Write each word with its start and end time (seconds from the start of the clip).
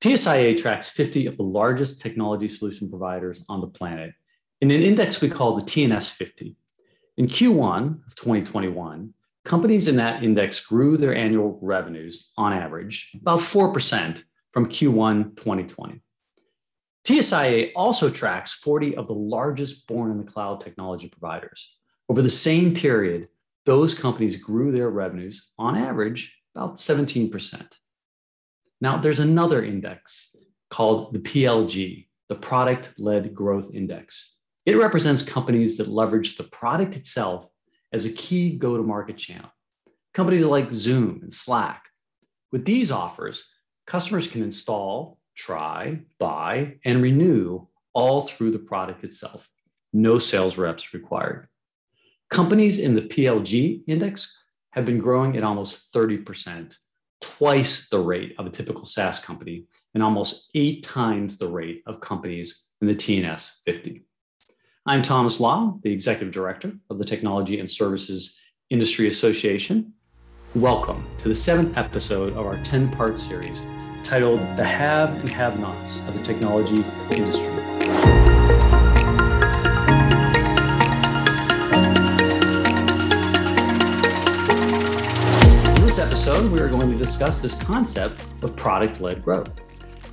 TSIA 0.00 0.56
tracks 0.56 0.90
50 0.90 1.26
of 1.26 1.36
the 1.36 1.42
largest 1.42 2.00
technology 2.00 2.46
solution 2.46 2.88
providers 2.88 3.44
on 3.48 3.60
the 3.60 3.66
planet 3.66 4.12
in 4.60 4.70
an 4.70 4.80
index 4.80 5.20
we 5.20 5.28
call 5.28 5.56
the 5.56 5.64
T&S 5.64 6.12
50. 6.12 6.54
In 7.16 7.26
Q1 7.26 8.06
of 8.06 8.14
2021, 8.14 9.12
companies 9.44 9.88
in 9.88 9.96
that 9.96 10.22
index 10.22 10.64
grew 10.64 10.96
their 10.96 11.16
annual 11.16 11.58
revenues 11.60 12.30
on 12.36 12.52
average 12.52 13.10
about 13.20 13.40
4% 13.40 14.22
from 14.52 14.68
Q1 14.68 15.36
2020. 15.36 16.00
TSIA 17.04 17.72
also 17.74 18.08
tracks 18.08 18.54
40 18.54 18.94
of 18.94 19.08
the 19.08 19.14
largest 19.14 19.88
born 19.88 20.12
in 20.12 20.18
the 20.18 20.30
cloud 20.30 20.60
technology 20.60 21.08
providers. 21.08 21.80
Over 22.08 22.22
the 22.22 22.28
same 22.28 22.72
period, 22.72 23.28
those 23.64 23.98
companies 23.98 24.40
grew 24.40 24.70
their 24.70 24.90
revenues 24.90 25.50
on 25.58 25.76
average 25.76 26.40
about 26.54 26.76
17%. 26.76 27.78
Now, 28.80 28.96
there's 28.96 29.20
another 29.20 29.64
index 29.64 30.36
called 30.70 31.12
the 31.12 31.20
PLG, 31.20 32.06
the 32.28 32.34
Product 32.34 32.94
Led 32.98 33.34
Growth 33.34 33.74
Index. 33.74 34.40
It 34.66 34.76
represents 34.76 35.28
companies 35.28 35.76
that 35.78 35.88
leverage 35.88 36.36
the 36.36 36.44
product 36.44 36.94
itself 36.94 37.50
as 37.92 38.04
a 38.06 38.12
key 38.12 38.56
go 38.56 38.76
to 38.76 38.82
market 38.82 39.16
channel. 39.16 39.50
Companies 40.14 40.44
like 40.44 40.70
Zoom 40.72 41.20
and 41.22 41.32
Slack. 41.32 41.84
With 42.52 42.64
these 42.64 42.92
offers, 42.92 43.50
customers 43.86 44.28
can 44.28 44.42
install, 44.42 45.18
try, 45.34 46.00
buy, 46.18 46.76
and 46.84 47.02
renew 47.02 47.66
all 47.94 48.22
through 48.22 48.52
the 48.52 48.58
product 48.58 49.04
itself. 49.04 49.50
No 49.92 50.18
sales 50.18 50.58
reps 50.58 50.94
required. 50.94 51.48
Companies 52.30 52.78
in 52.78 52.94
the 52.94 53.02
PLG 53.02 53.82
index 53.86 54.44
have 54.72 54.84
been 54.84 54.98
growing 54.98 55.36
at 55.36 55.42
almost 55.42 55.92
30% 55.94 56.76
twice 57.20 57.88
the 57.88 57.98
rate 57.98 58.34
of 58.38 58.46
a 58.46 58.50
typical 58.50 58.86
SaaS 58.86 59.20
company 59.20 59.64
and 59.94 60.02
almost 60.02 60.50
eight 60.54 60.82
times 60.82 61.38
the 61.38 61.48
rate 61.48 61.82
of 61.86 62.00
companies 62.00 62.72
in 62.80 62.88
the 62.88 62.94
T&S 62.94 63.62
50. 63.64 64.04
I'm 64.86 65.02
Thomas 65.02 65.40
Lah, 65.40 65.74
the 65.82 65.92
Executive 65.92 66.32
Director 66.32 66.72
of 66.90 66.98
the 66.98 67.04
Technology 67.04 67.60
and 67.60 67.70
Services 67.70 68.40
Industry 68.70 69.08
Association. 69.08 69.92
Welcome 70.54 71.06
to 71.18 71.28
the 71.28 71.34
seventh 71.34 71.76
episode 71.76 72.32
of 72.32 72.46
our 72.46 72.62
10 72.62 72.90
part 72.90 73.18
series 73.18 73.66
titled 74.02 74.40
The 74.56 74.64
Have 74.64 75.10
and 75.20 75.28
Have 75.28 75.60
Nots 75.60 76.06
of 76.08 76.16
the 76.16 76.24
Technology 76.24 76.84
Industry. 77.10 77.77
Episode, 86.28 86.52
we 86.52 86.60
are 86.60 86.68
going 86.68 86.90
to 86.90 86.98
discuss 86.98 87.40
this 87.40 87.62
concept 87.62 88.22
of 88.42 88.54
product 88.54 89.00
led 89.00 89.24
growth. 89.24 89.62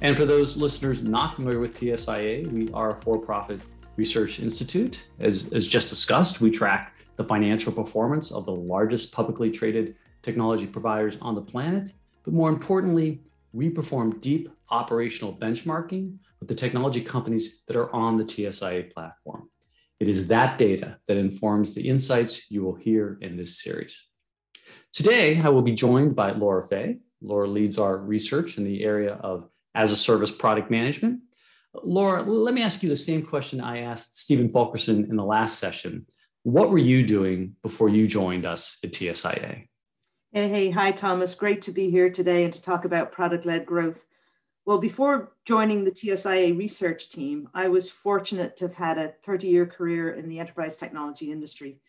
And 0.02 0.16
for 0.16 0.24
those 0.24 0.56
listeners 0.56 1.04
not 1.04 1.36
familiar 1.36 1.60
with 1.60 1.78
TSIA, 1.78 2.50
we 2.54 2.70
are 2.72 2.92
a 2.92 2.96
for 2.96 3.18
profit 3.18 3.60
research 3.98 4.40
institute. 4.40 5.10
As, 5.20 5.52
as 5.52 5.68
just 5.68 5.90
discussed, 5.90 6.40
we 6.40 6.52
track 6.52 6.96
the 7.18 7.26
financial 7.26 7.74
performance 7.74 8.32
of 8.32 8.46
the 8.46 8.54
largest 8.54 9.12
publicly 9.12 9.52
traded 9.52 9.98
technology 10.22 10.66
providers 10.66 11.18
on 11.22 11.36
the 11.36 11.42
planet. 11.42 11.92
But 12.24 12.34
more 12.34 12.48
importantly, 12.48 13.20
we 13.52 13.70
perform 13.70 14.20
deep 14.22 14.48
operational 14.70 15.34
benchmarking 15.34 16.16
with 16.40 16.48
the 16.48 16.56
technology 16.56 17.02
companies 17.02 17.64
that 17.68 17.76
are 17.76 17.94
on 17.94 18.18
the 18.18 18.24
TSIA 18.24 18.94
platform. 18.94 19.50
It 20.00 20.08
is 20.08 20.30
that 20.30 20.58
data 20.58 20.98
that 21.08 21.18
informs 21.18 21.76
the 21.76 21.90
insights 21.90 22.50
you 22.50 22.64
will 22.64 22.76
hear 22.76 23.18
in 23.20 23.36
this 23.36 23.62
series. 23.62 24.05
Today, 24.96 25.42
I 25.42 25.50
will 25.50 25.62
be 25.62 25.74
joined 25.74 26.16
by 26.16 26.32
Laura 26.32 26.64
Fay. 26.64 27.00
Laura 27.22 27.48
leads 27.48 27.78
our 27.78 27.98
research 27.98 28.58
in 28.58 28.64
the 28.64 28.82
area 28.86 29.16
of 29.16 29.50
as 29.74 29.92
a 29.92 29.96
service 29.96 30.32
product 30.32 30.72
management. 30.72 31.20
Laura, 31.84 32.22
let 32.22 32.54
me 32.54 32.64
ask 32.64 32.82
you 32.82 32.88
the 32.88 32.96
same 32.96 33.22
question 33.22 33.60
I 33.60 33.80
asked 33.80 34.18
Stephen 34.22 34.48
Fulkerson 34.48 35.04
in 35.10 35.18
the 35.18 35.26
last 35.26 35.60
session. 35.60 36.06
What 36.44 36.70
were 36.70 36.78
you 36.78 37.06
doing 37.06 37.58
before 37.62 37.90
you 37.90 38.08
joined 38.08 38.46
us 38.46 38.80
at 38.86 38.94
TSIA? 38.94 39.68
Hey, 40.32 40.48
hey, 40.48 40.70
hi, 40.70 40.94
Thomas. 40.94 41.36
Great 41.36 41.62
to 41.64 41.74
be 41.74 41.90
here 41.90 42.10
today 42.10 42.46
and 42.46 42.54
to 42.54 42.62
talk 42.62 42.86
about 42.86 43.12
product 43.12 43.46
led 43.46 43.66
growth. 43.66 44.06
Well, 44.66 44.78
before 44.78 45.34
joining 45.44 45.84
the 45.84 45.92
TSIA 45.92 46.58
research 46.58 47.10
team, 47.10 47.50
I 47.54 47.68
was 47.68 47.92
fortunate 47.92 48.56
to 48.58 48.68
have 48.70 48.76
had 48.76 48.98
a 48.98 49.14
30 49.24 49.48
year 49.50 49.66
career 49.66 50.12
in 50.12 50.30
the 50.30 50.40
enterprise 50.40 50.78
technology 50.78 51.34
industry. 51.34 51.82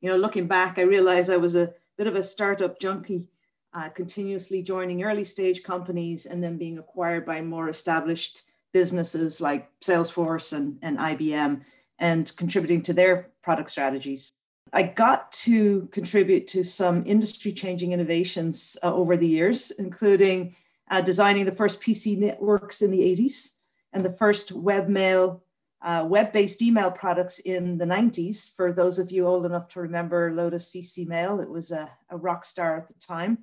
You 0.00 0.10
know, 0.10 0.16
looking 0.16 0.46
back, 0.46 0.78
I 0.78 0.82
realized 0.82 1.28
I 1.28 1.38
was 1.38 1.56
a 1.56 1.74
bit 2.02 2.08
of 2.08 2.16
a 2.16 2.22
startup 2.22 2.80
junkie, 2.80 3.28
uh, 3.74 3.88
continuously 3.88 4.60
joining 4.60 5.04
early 5.04 5.22
stage 5.22 5.62
companies 5.62 6.26
and 6.26 6.42
then 6.42 6.58
being 6.58 6.78
acquired 6.78 7.24
by 7.24 7.40
more 7.40 7.68
established 7.68 8.42
businesses 8.72 9.40
like 9.40 9.70
Salesforce 9.78 10.52
and, 10.52 10.80
and 10.82 10.98
IBM 10.98 11.60
and 12.00 12.32
contributing 12.36 12.82
to 12.82 12.92
their 12.92 13.30
product 13.40 13.70
strategies. 13.70 14.32
I 14.72 14.82
got 14.82 15.30
to 15.46 15.86
contribute 15.92 16.48
to 16.48 16.64
some 16.64 17.04
industry 17.06 17.52
changing 17.52 17.92
innovations 17.92 18.76
uh, 18.82 18.92
over 18.92 19.16
the 19.16 19.28
years, 19.28 19.70
including 19.70 20.56
uh, 20.90 21.02
designing 21.02 21.44
the 21.44 21.54
first 21.54 21.80
PC 21.80 22.18
networks 22.18 22.82
in 22.82 22.90
the 22.90 22.98
80s 22.98 23.50
and 23.92 24.04
the 24.04 24.10
first 24.10 24.52
webmail 24.52 25.41
uh, 25.82 26.06
web-based 26.08 26.62
email 26.62 26.90
products 26.90 27.40
in 27.40 27.76
the 27.76 27.84
90s. 27.84 28.54
For 28.54 28.72
those 28.72 28.98
of 28.98 29.10
you 29.10 29.26
old 29.26 29.44
enough 29.44 29.68
to 29.70 29.80
remember 29.80 30.32
Lotus 30.32 30.70
cc:Mail, 30.70 31.42
it 31.42 31.48
was 31.48 31.72
a, 31.72 31.90
a 32.10 32.16
rock 32.16 32.44
star 32.44 32.76
at 32.76 32.88
the 32.88 32.94
time. 32.94 33.38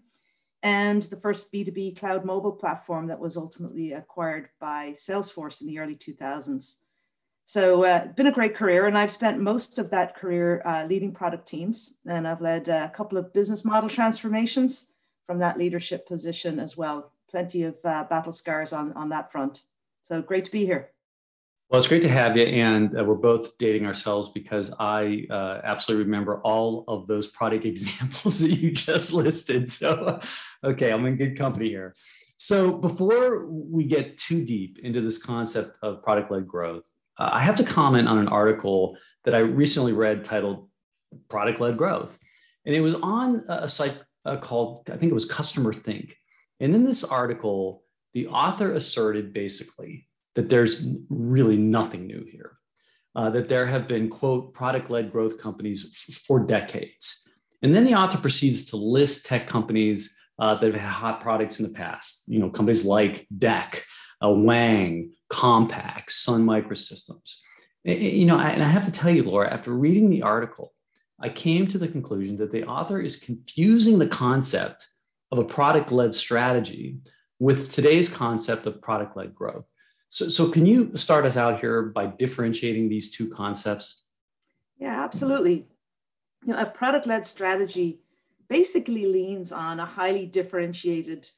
And 0.63 1.03
the 1.03 1.19
first 1.19 1.51
B2B 1.51 1.97
cloud 1.97 2.25
mobile 2.25 2.51
platform 2.51 3.07
that 3.07 3.19
was 3.19 3.37
ultimately 3.37 3.93
acquired 3.93 4.49
by 4.59 4.91
Salesforce 4.91 5.61
in 5.61 5.67
the 5.67 5.79
early 5.79 5.95
2000s. 5.95 6.75
So 7.45 7.83
uh, 7.83 8.07
been 8.07 8.27
a 8.27 8.31
great 8.31 8.55
career, 8.55 8.85
and 8.85 8.97
I've 8.97 9.11
spent 9.11 9.39
most 9.39 9.79
of 9.79 9.89
that 9.89 10.15
career 10.15 10.61
uh, 10.65 10.85
leading 10.85 11.13
product 11.13 11.47
teams, 11.47 11.95
and 12.05 12.27
I've 12.27 12.41
led 12.41 12.67
a 12.67 12.89
couple 12.89 13.17
of 13.17 13.33
business 13.33 13.65
model 13.65 13.89
transformations 13.89 14.91
from 15.25 15.39
that 15.39 15.57
leadership 15.57 16.07
position 16.07 16.59
as 16.59 16.77
well. 16.77 17.11
Plenty 17.31 17.63
of 17.63 17.75
uh, 17.83 18.03
battle 18.03 18.33
scars 18.33 18.71
on, 18.71 18.93
on 18.93 19.09
that 19.09 19.31
front. 19.31 19.63
So 20.03 20.21
great 20.21 20.45
to 20.45 20.51
be 20.51 20.65
here. 20.65 20.91
Well, 21.69 21.77
it's 21.77 21.87
great 21.87 22.01
to 22.01 22.09
have 22.09 22.35
you. 22.35 22.45
And 22.45 22.97
uh, 22.97 23.03
we're 23.03 23.13
both 23.13 23.59
dating 23.59 23.85
ourselves 23.85 24.29
because 24.29 24.73
I 24.79 25.27
uh, 25.29 25.61
absolutely 25.63 26.05
remember 26.05 26.41
all 26.41 26.83
of 26.87 27.05
those 27.05 27.27
product 27.27 27.63
examples 27.73 28.39
that 28.39 28.49
you 28.49 28.71
just 28.71 29.13
listed. 29.13 29.69
So, 29.69 30.19
okay, 30.63 30.91
I'm 30.91 31.05
in 31.05 31.15
good 31.15 31.37
company 31.37 31.69
here. 31.69 31.93
So, 32.37 32.71
before 32.71 33.45
we 33.45 33.83
get 33.83 34.17
too 34.17 34.43
deep 34.43 34.79
into 34.79 35.01
this 35.01 35.21
concept 35.21 35.77
of 35.83 36.01
product 36.01 36.31
led 36.31 36.47
growth, 36.47 36.89
uh, 37.19 37.29
I 37.33 37.41
have 37.41 37.55
to 37.55 37.63
comment 37.63 38.07
on 38.07 38.17
an 38.17 38.29
article 38.29 38.97
that 39.25 39.35
I 39.35 39.39
recently 39.39 39.93
read 39.93 40.23
titled 40.23 40.69
Product 41.27 41.59
Led 41.59 41.77
Growth. 41.77 42.17
And 42.65 42.75
it 42.75 42.81
was 42.81 42.95
on 42.95 43.43
a 43.47 43.67
site 43.67 43.97
uh, 44.25 44.37
called, 44.37 44.89
I 44.91 44.97
think 44.97 45.11
it 45.11 45.15
was 45.15 45.25
Customer 45.25 45.73
Think. 45.73 46.15
And 46.59 46.73
in 46.73 46.83
this 46.83 47.03
article, 47.03 47.83
the 48.13 48.27
author 48.27 48.71
asserted 48.71 49.33
basically 49.33 50.08
that 50.35 50.49
there's 50.49 50.87
really 51.09 51.57
nothing 51.57 52.07
new 52.07 52.25
here. 52.25 52.57
Uh, 53.15 53.29
that 53.31 53.49
there 53.49 53.65
have 53.65 53.87
been, 53.87 54.07
quote, 54.07 54.53
product 54.53 54.89
led 54.89 55.11
growth 55.11 55.41
companies 55.41 56.05
f- 56.09 56.15
for 56.15 56.39
decades. 56.39 57.27
And 57.61 57.73
then 57.73 57.83
the 57.83 57.95
author 57.95 58.17
proceeds 58.17 58.69
to 58.69 58.77
list 58.77 59.25
tech 59.25 59.47
companies 59.47 60.17
uh, 60.37 60.55
that 60.55 60.73
have 60.73 60.81
had 60.81 60.89
hot 60.89 61.21
products 61.21 61.59
in 61.59 61.67
the 61.67 61.73
past, 61.73 62.23
you 62.27 62.39
know, 62.39 62.49
companies 62.49 62.85
like 62.85 63.27
DEC, 63.35 63.81
uh, 64.23 64.31
Wang, 64.31 65.11
Compaq, 65.31 66.09
Sun 66.09 66.45
Microsystems. 66.45 67.41
You 67.83 68.25
know, 68.25 68.37
and 68.37 68.61
I 68.61 68.67
have 68.67 68.85
to 68.85 68.91
tell 68.91 69.09
you, 69.09 69.23
Laura, 69.23 69.51
after 69.51 69.71
reading 69.71 70.09
the 70.09 70.21
article, 70.21 70.73
I 71.19 71.29
came 71.29 71.67
to 71.67 71.77
the 71.77 71.87
conclusion 71.87 72.37
that 72.37 72.51
the 72.51 72.65
author 72.65 73.01
is 73.01 73.17
confusing 73.17 73.99
the 73.99 74.07
concept 74.07 74.87
of 75.31 75.39
a 75.39 75.43
product 75.43 75.91
led 75.91 76.13
strategy 76.13 76.99
with 77.39 77.69
today's 77.69 78.13
concept 78.13 78.65
of 78.65 78.81
product 78.81 79.17
led 79.17 79.33
growth. 79.35 79.71
So, 80.09 80.27
so 80.27 80.49
can 80.49 80.65
you 80.65 80.95
start 80.95 81.25
us 81.25 81.37
out 81.37 81.59
here 81.59 81.83
by 81.83 82.07
differentiating 82.07 82.89
these 82.89 83.15
two 83.15 83.29
concepts? 83.29 84.03
Yeah, 84.79 85.03
absolutely. 85.03 85.67
You 86.45 86.53
know, 86.53 86.59
a 86.59 86.65
product-led 86.65 87.25
strategy 87.25 88.01
basically 88.49 89.05
leans 89.05 89.51
on 89.51 89.79
a 89.79 89.85
highly 89.85 90.25
differentiated 90.25 91.29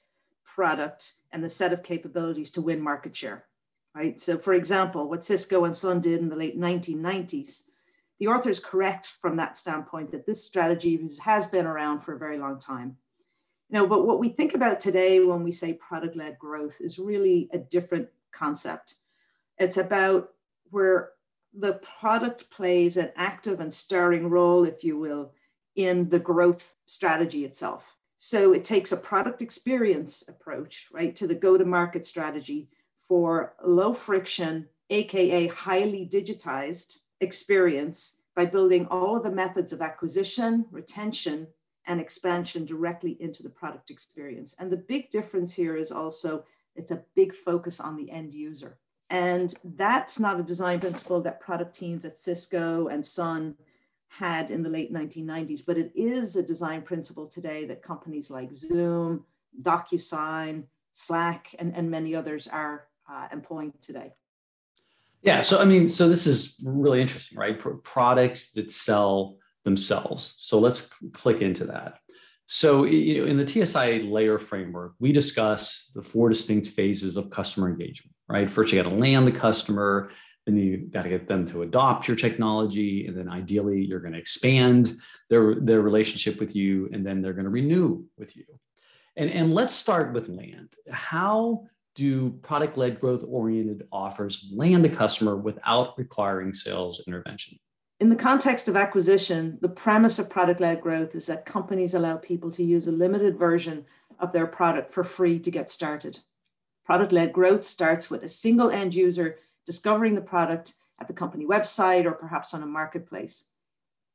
product 0.46 1.14
and 1.34 1.44
the 1.44 1.50
set 1.50 1.74
of 1.74 1.84
capabilities 1.84 2.52
to 2.52 2.62
win 2.62 2.82
market 2.82 3.16
share. 3.16 3.46
Right. 3.94 4.22
So, 4.22 4.38
for 4.38 4.54
example, 4.54 5.10
what 5.10 5.26
Cisco 5.26 5.66
and 5.66 5.76
Sun 5.76 6.00
did 6.00 6.22
in 6.22 6.30
the 6.30 6.36
late 6.38 6.58
1990s, 6.58 7.64
the 8.20 8.28
author 8.28 8.50
is 8.50 8.62
correct 8.62 9.08
from 9.20 9.36
that 9.36 9.58
standpoint 9.58 10.12
that 10.12 10.26
this 10.26 10.46
strategy 10.46 10.98
has 11.22 11.46
been 11.46 11.66
around 11.66 12.00
for 12.00 12.14
a 12.14 12.20
very 12.20 12.38
long 12.38 12.58
time. 12.58 12.96
You 13.70 13.80
know, 13.80 13.88
but 13.88 14.08
what 14.08 14.20
we 14.20 14.30
think 14.30 14.54
about 14.54 14.80
today 14.80 15.20
when 15.20 15.44
we 15.44 15.52
say 15.52 15.74
product-led 15.74 16.40
growth 16.40 16.80
is 16.80 17.00
really 17.00 17.50
a 17.52 17.58
different 17.58 18.08
concept. 18.32 18.96
It's 19.58 19.78
about 19.78 20.30
where 20.70 21.12
the 21.54 21.74
product 21.74 22.50
plays 22.50 22.98
an 22.98 23.12
active 23.16 23.60
and 23.60 23.74
starring 23.74 24.30
role, 24.30 24.64
if 24.64 24.84
you 24.84 24.98
will, 24.98 25.34
in 25.76 26.10
the 26.10 26.20
growth 26.20 26.74
strategy 26.86 27.46
itself. 27.46 27.96
So 28.18 28.54
it 28.54 28.64
takes 28.64 28.92
a 28.92 28.98
product 28.98 29.42
experience 29.42 30.24
approach, 30.28 30.88
right, 30.92 31.16
to 31.16 31.28
the 31.28 31.36
go 31.36 31.58
to 31.58 31.66
market 31.66 32.06
strategy 32.06 32.70
for 33.08 33.56
low 33.64 33.94
friction, 33.94 34.68
AKA 34.90 35.48
highly 35.48 36.08
digitized 36.08 37.00
experience 37.20 38.20
by 38.36 38.46
building 38.46 38.86
all 38.88 39.18
of 39.18 39.24
the 39.24 39.32
methods 39.32 39.74
of 39.74 39.82
acquisition, 39.82 40.66
retention, 40.72 41.48
and 41.88 42.00
expansion 42.00 42.64
directly 42.64 43.18
into 43.20 43.44
the 43.44 43.50
product 43.50 43.90
experience. 43.90 44.56
And 44.60 44.72
the 44.72 44.78
big 44.78 45.10
difference 45.10 45.54
here 45.54 45.76
is 45.76 45.92
also 45.92 46.46
it's 46.76 46.92
a 46.92 47.04
big 47.16 47.34
focus 47.34 47.80
on 47.80 47.96
the 47.96 48.10
end 48.12 48.34
user. 48.34 48.78
And 49.10 49.54
that's 49.64 50.20
not 50.20 50.40
a 50.40 50.44
design 50.44 50.80
principle 50.80 51.22
that 51.22 51.42
product 51.42 51.76
teams 51.76 52.06
at 52.06 52.18
Cisco 52.18 52.88
and 52.88 53.06
Sun 53.06 53.56
had 54.08 54.52
in 54.52 54.64
the 54.64 54.70
late 54.70 54.94
1990s, 54.94 55.66
but 55.66 55.78
it 55.78 55.92
is 55.96 56.36
a 56.36 56.44
design 56.44 56.82
principle 56.82 57.28
today 57.28 57.66
that 57.66 57.82
companies 57.82 58.30
like 58.30 58.54
Zoom, 58.54 59.26
DocuSign, 59.62 60.64
Slack, 60.94 61.56
and, 61.60 61.76
and 61.76 61.90
many 61.90 62.16
others 62.16 62.48
are 62.48 62.88
uh, 63.10 63.28
employing 63.32 63.74
today. 63.82 64.14
Yeah, 65.22 65.42
so 65.42 65.62
I 65.62 65.66
mean, 65.66 65.88
so 65.88 66.10
this 66.10 66.26
is 66.26 66.64
really 66.66 67.00
interesting, 67.00 67.38
right? 67.38 67.58
Pro- 67.58 67.78
products 67.78 68.52
that 68.54 68.72
sell 68.72 69.38
themselves. 69.64 70.36
So 70.40 70.60
let's 70.60 70.92
click 71.14 71.42
into 71.42 71.66
that. 71.66 72.00
So 72.54 72.84
you 72.84 73.22
know, 73.22 73.28
in 73.28 73.38
the 73.38 73.46
TSIA 73.46 74.12
LAER 74.12 74.38
framework, 74.38 74.96
we 75.00 75.14
discuss 75.14 75.90
the 75.96 76.04
four 76.04 76.28
distinct 76.28 76.68
phases 76.68 77.16
of 77.16 77.30
customer 77.30 77.70
engagement, 77.70 78.14
right? 78.28 78.52
First, 78.52 78.74
you 78.74 78.84
got 78.84 78.90
to 78.90 78.94
land 78.94 79.26
the 79.26 79.32
customer, 79.32 80.12
then 80.46 80.58
you 80.58 80.80
got 80.80 81.04
to 81.04 81.10
get 81.10 81.30
them 81.30 81.46
to 81.46 81.62
adopt 81.62 82.10
your 82.10 82.18
technology, 82.18 83.08
and 83.08 83.16
then 83.16 83.30
ideally 83.30 83.86
you're 83.86 84.02
going 84.02 84.12
to 84.12 84.20
expand 84.20 84.92
their, 85.30 85.56
their 85.62 85.80
relationship 85.80 86.42
with 86.42 86.54
you, 86.54 86.90
and 86.92 87.06
then 87.06 87.22
they're 87.22 87.32
going 87.32 87.46
to 87.46 87.50
renew 87.50 88.04
with 88.18 88.36
you. 88.36 88.44
And, 89.16 89.32
and 89.32 89.54
let's 89.54 89.74
start 89.74 90.12
with 90.12 90.28
land. 90.28 90.74
How 90.92 91.68
do 91.96 92.32
product 92.32 92.78
led 92.78 93.00
growth 93.00 93.24
oriented 93.26 93.88
offers 93.94 94.52
land 94.54 94.86
a 94.86 94.90
customer 94.90 95.38
without 95.38 95.98
requiring 95.98 96.54
sales 96.54 97.02
intervention? 97.08 97.60
In 98.02 98.10
the 98.10 98.16
context 98.16 98.68
of 98.68 98.76
acquisition, 98.76 99.60
the 99.62 99.70
premise 99.70 100.18
of 100.18 100.28
product 100.28 100.60
led 100.60 100.82
growth 100.82 101.14
is 101.14 101.28
that 101.28 101.46
companies 101.46 101.94
allow 101.94 102.18
people 102.18 102.50
to 102.50 102.64
use 102.64 102.88
a 102.88 102.92
limited 102.92 103.38
version 103.38 103.86
of 104.18 104.32
their 104.32 104.48
product 104.48 104.92
for 104.92 105.04
free 105.04 105.38
to 105.38 105.52
get 105.52 105.70
started. 105.70 106.20
Product 106.84 107.12
led 107.12 107.32
growth 107.32 107.64
starts 107.64 108.10
with 108.10 108.24
a 108.24 108.28
single 108.28 108.72
end 108.72 108.96
user 108.96 109.38
discovering 109.68 110.16
the 110.16 110.22
product 110.22 110.74
at 111.00 111.08
the 111.08 111.14
company 111.14 111.46
website 111.46 112.06
or 112.06 112.14
perhaps 112.14 112.56
on 112.56 112.64
a 112.64 112.66
marketplace. 112.66 113.46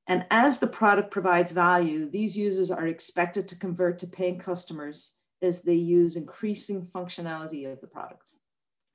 And 0.09 0.27
as 0.33 0.59
the 0.59 0.67
product 0.67 1.13
provides 1.13 1.53
value, 1.53 2.11
these 2.11 2.37
users 2.37 2.73
are 2.73 2.89
expected 2.89 3.47
to 3.47 3.57
convert 3.57 4.01
to 4.01 4.09
paying 4.09 4.41
customers 4.41 5.13
as 5.43 5.63
they 5.63 5.75
use 5.75 6.17
increasing 6.17 6.89
functionality 6.89 7.73
of 7.73 7.81
the 7.81 7.87
product. 7.87 8.33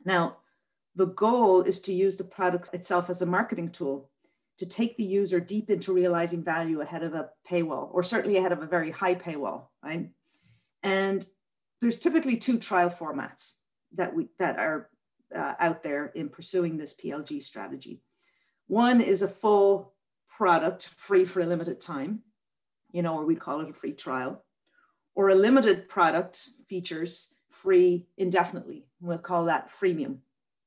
Now, 0.03 0.39
the 0.95 1.07
goal 1.07 1.61
is 1.61 1.79
to 1.83 1.93
use 1.93 2.17
the 2.17 2.25
product 2.25 2.73
itself 2.73 3.09
as 3.09 3.21
a 3.21 3.25
marketing 3.25 3.71
tool 3.71 4.10
to 4.61 4.67
take 4.67 4.95
the 4.95 5.03
user 5.03 5.39
deep 5.39 5.71
into 5.71 5.91
realizing 5.91 6.43
value 6.43 6.81
ahead 6.81 7.01
of 7.01 7.15
a 7.15 7.31
paywall, 7.49 7.89
or 7.91 8.03
certainly 8.03 8.37
ahead 8.37 8.51
of 8.51 8.61
a 8.61 8.67
very 8.67 8.91
high 8.91 9.15
paywall, 9.15 9.69
right? 9.83 10.11
And 10.83 11.25
there's 11.81 11.97
typically 11.97 12.37
two 12.37 12.59
trial 12.59 12.91
formats 12.91 13.53
that 13.95 14.13
we 14.13 14.29
that 14.37 14.59
are 14.59 14.87
uh, 15.35 15.55
out 15.59 15.81
there 15.81 16.11
in 16.13 16.29
pursuing 16.29 16.77
this 16.77 16.95
PLG 16.95 17.41
strategy. 17.41 18.03
One 18.67 19.01
is 19.01 19.23
a 19.23 19.27
full 19.27 19.95
product 20.29 20.89
free 20.95 21.25
for 21.25 21.39
a 21.39 21.47
limited 21.47 21.81
time, 21.81 22.19
you 22.91 23.01
know, 23.01 23.17
or 23.17 23.25
we 23.25 23.35
call 23.35 23.61
it 23.61 23.69
a 23.71 23.73
free 23.73 23.93
trial, 23.93 24.45
or 25.15 25.29
a 25.29 25.35
limited 25.35 25.89
product 25.89 26.49
features 26.69 27.33
free 27.49 28.05
indefinitely. 28.15 28.85
We'll 28.99 29.17
call 29.17 29.45
that 29.45 29.71
freemium, 29.71 30.17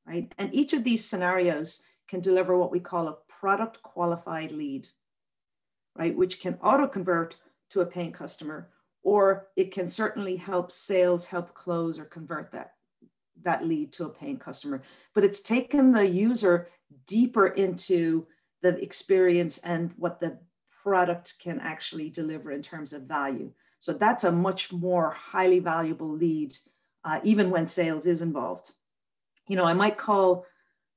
right? 0.04 0.32
And 0.36 0.52
each 0.52 0.72
of 0.72 0.82
these 0.82 1.04
scenarios 1.04 1.84
can 2.08 2.20
deliver 2.20 2.56
what 2.56 2.72
we 2.72 2.80
call 2.80 3.08
a 3.08 3.16
product 3.44 3.82
qualified 3.82 4.52
lead, 4.52 4.88
right? 5.98 6.16
Which 6.16 6.40
can 6.40 6.58
auto 6.62 6.88
convert 6.88 7.36
to 7.72 7.82
a 7.82 7.86
paying 7.86 8.10
customer, 8.10 8.70
or 9.02 9.48
it 9.54 9.70
can 9.70 9.86
certainly 9.86 10.34
help 10.34 10.72
sales 10.72 11.26
help 11.26 11.52
close 11.52 11.98
or 11.98 12.06
convert 12.06 12.52
that 12.52 12.72
that 13.42 13.66
lead 13.66 13.92
to 13.92 14.06
a 14.06 14.08
paying 14.08 14.38
customer. 14.38 14.80
But 15.12 15.24
it's 15.24 15.42
taken 15.42 15.92
the 15.92 16.08
user 16.08 16.70
deeper 17.06 17.48
into 17.48 18.26
the 18.62 18.82
experience 18.82 19.58
and 19.58 19.92
what 19.98 20.20
the 20.20 20.38
product 20.82 21.34
can 21.38 21.60
actually 21.60 22.08
deliver 22.08 22.50
in 22.50 22.62
terms 22.62 22.94
of 22.94 23.02
value. 23.02 23.52
So 23.78 23.92
that's 23.92 24.24
a 24.24 24.32
much 24.32 24.72
more 24.72 25.10
highly 25.10 25.58
valuable 25.58 26.08
lead, 26.08 26.56
uh, 27.04 27.20
even 27.24 27.50
when 27.50 27.66
sales 27.66 28.06
is 28.06 28.22
involved. 28.22 28.72
You 29.48 29.56
know, 29.56 29.66
I 29.66 29.74
might 29.74 29.98
call 29.98 30.46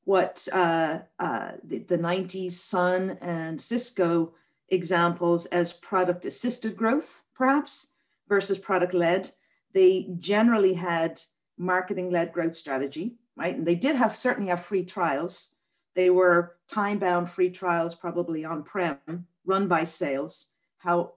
what 0.08 0.48
uh, 0.54 1.00
uh, 1.20 1.52
the, 1.66 1.80
the 1.80 1.98
90s 1.98 2.54
Sun 2.54 3.18
and 3.20 3.60
Cisco 3.60 4.34
examples 4.70 5.48
as 5.48 5.74
product 5.74 6.24
assisted 6.24 6.78
growth, 6.78 7.22
perhaps, 7.36 7.90
versus 8.30 8.58
product 8.58 8.94
led. 8.94 9.30
They 9.74 10.08
generally 10.18 10.74
had 10.74 11.20
marketing 11.58 12.10
led 12.10 12.32
growth 12.32 12.56
strategy, 12.56 13.18
right? 13.36 13.54
And 13.54 13.68
they 13.68 13.76
did 13.76 13.98
have 13.98 14.16
certainly 14.16 14.50
have 14.50 14.64
free 14.64 14.86
trials. 14.86 15.54
They 15.94 16.10
were 16.10 16.56
time 16.70 17.00
bound 17.00 17.30
free 17.30 17.50
trials, 17.50 17.94
probably 17.94 18.46
on 18.46 18.64
prem, 18.64 19.28
run 19.46 19.68
by 19.68 19.84
sales. 19.84 20.48
How, 20.78 21.16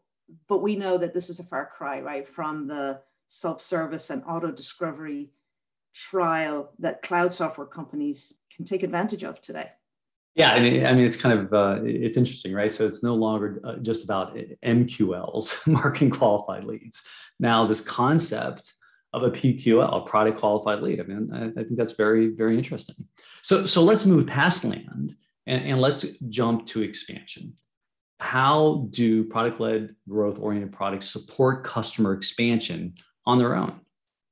but 0.49 0.63
we 0.63 0.75
know 0.75 0.99
that 0.99 1.15
this 1.15 1.31
is 1.31 1.39
a 1.39 1.45
far 1.45 1.71
cry, 1.77 2.01
right, 2.01 2.27
from 2.27 2.67
the 2.67 3.01
self 3.29 3.63
service 3.63 4.11
and 4.11 4.25
auto 4.27 4.51
discovery 4.51 5.31
trial 5.95 6.73
that 6.79 7.03
cloud 7.03 7.33
software 7.33 7.67
companies 7.67 8.39
can 8.55 8.65
take 8.65 8.83
advantage 8.83 9.25
of 9.25 9.41
today. 9.41 9.71
Yeah, 10.37 10.51
I 10.51 10.61
mean, 10.61 10.87
I 10.87 10.93
mean, 10.93 11.05
it's 11.05 11.17
kind 11.17 11.39
of 11.39 11.53
uh, 11.53 11.81
it's 11.85 12.17
interesting, 12.17 12.53
right? 12.53 12.73
So 12.73 12.87
it's 12.87 13.03
no 13.03 13.15
longer 13.15 13.61
uh, 13.65 13.77
just 13.77 14.05
about 14.05 14.37
MQLs, 14.65 15.67
marketing 15.67 16.11
qualified 16.11 16.65
leads. 16.65 17.07
Now, 17.41 17.67
this 17.67 17.81
concept 17.81 18.73
of 19.13 19.23
a 19.25 19.31
PQL, 19.31 19.97
a 19.97 20.07
product 20.07 20.39
qualified 20.39 20.83
lead. 20.83 21.01
I 21.01 21.03
mean, 21.03 21.31
I, 21.33 21.47
I 21.61 21.65
think 21.65 21.77
that's 21.77 21.95
very, 21.95 22.29
very 22.29 22.57
interesting. 22.57 22.95
So, 23.43 23.67
so 23.67 23.83
let's 23.83 24.07
move 24.07 24.27
past 24.27 24.65
land 24.65 25.15
and, 25.47 25.65
and 25.65 25.81
let's 25.81 26.19
jump 26.29 26.67
to 26.67 26.83
expansion. 26.83 27.55
How 28.21 28.87
do 28.91 29.25
product 29.25 29.59
led 29.59 29.97
growth 30.09 30.39
oriented 30.39 30.73
products 30.73 31.11
support 31.11 31.65
customer 31.65 32.13
expansion 32.13 32.95
on 33.27 33.39
their 33.39 33.57
own? 33.57 33.81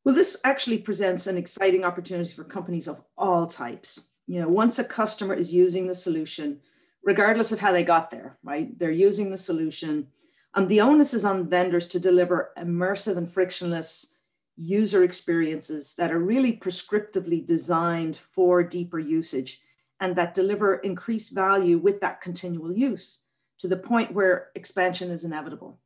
Well, 0.08 0.14
this 0.14 0.38
actually 0.43 0.78
presents 0.78 1.26
an 1.26 1.37
exciting 1.37 1.84
opportunity 1.84 2.32
for 2.32 2.43
companies 2.43 2.88
of 2.88 3.05
all 3.19 3.46
types. 3.46 4.09
You 4.26 4.40
know, 4.40 4.49
once 4.49 4.78
a 4.78 4.85
customer 4.85 5.35
is 5.35 5.52
using 5.52 5.87
the 5.87 5.92
solution, 5.92 6.61
regardless 7.04 7.52
of 7.52 7.59
how 7.59 7.73
they 7.73 7.85
got 7.85 8.11
there, 8.11 8.38
right? 8.42 8.71
They're 8.78 8.90
using 8.90 9.28
the 9.28 9.37
solution. 9.37 10.09
And 10.54 10.66
the 10.66 10.80
onus 10.80 11.12
is 11.12 11.26
on 11.26 11.50
vendors 11.50 11.85
to 11.88 12.00
deliver 12.00 12.52
immersive 12.56 13.18
and 13.18 13.30
frictionless 13.30 14.14
user 14.56 15.04
experiences 15.04 15.94
that 15.97 16.11
are 16.11 16.21
really 16.21 16.56
prescriptively 16.56 17.44
designed 17.44 18.16
for 18.16 18.62
deeper 18.62 18.99
usage 18.99 19.61
and 20.00 20.16
that 20.16 20.33
deliver 20.33 20.76
increased 20.76 21.33
value 21.33 21.76
with 21.76 22.00
that 22.00 22.23
continual 22.23 22.73
use 22.73 23.21
to 23.59 23.68
the 23.68 23.76
point 23.76 24.14
where 24.14 24.52
expansion 24.54 25.11
is 25.11 25.26
inevitable. 25.26 25.78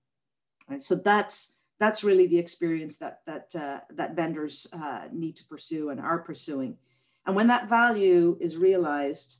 Right? 0.68 0.80
So 0.80 0.94
that's 0.94 1.51
that's 1.78 2.04
really 2.04 2.26
the 2.26 2.38
experience 2.38 2.98
that 2.98 3.20
that 3.26 3.54
uh, 3.56 3.80
that 3.90 4.14
vendors 4.14 4.66
uh, 4.72 5.08
need 5.12 5.36
to 5.36 5.44
pursue 5.46 5.90
and 5.90 6.00
are 6.00 6.18
pursuing. 6.18 6.78
And 7.26 7.36
when 7.36 7.48
that 7.48 7.68
value 7.68 8.36
is 8.40 8.56
realized, 8.56 9.38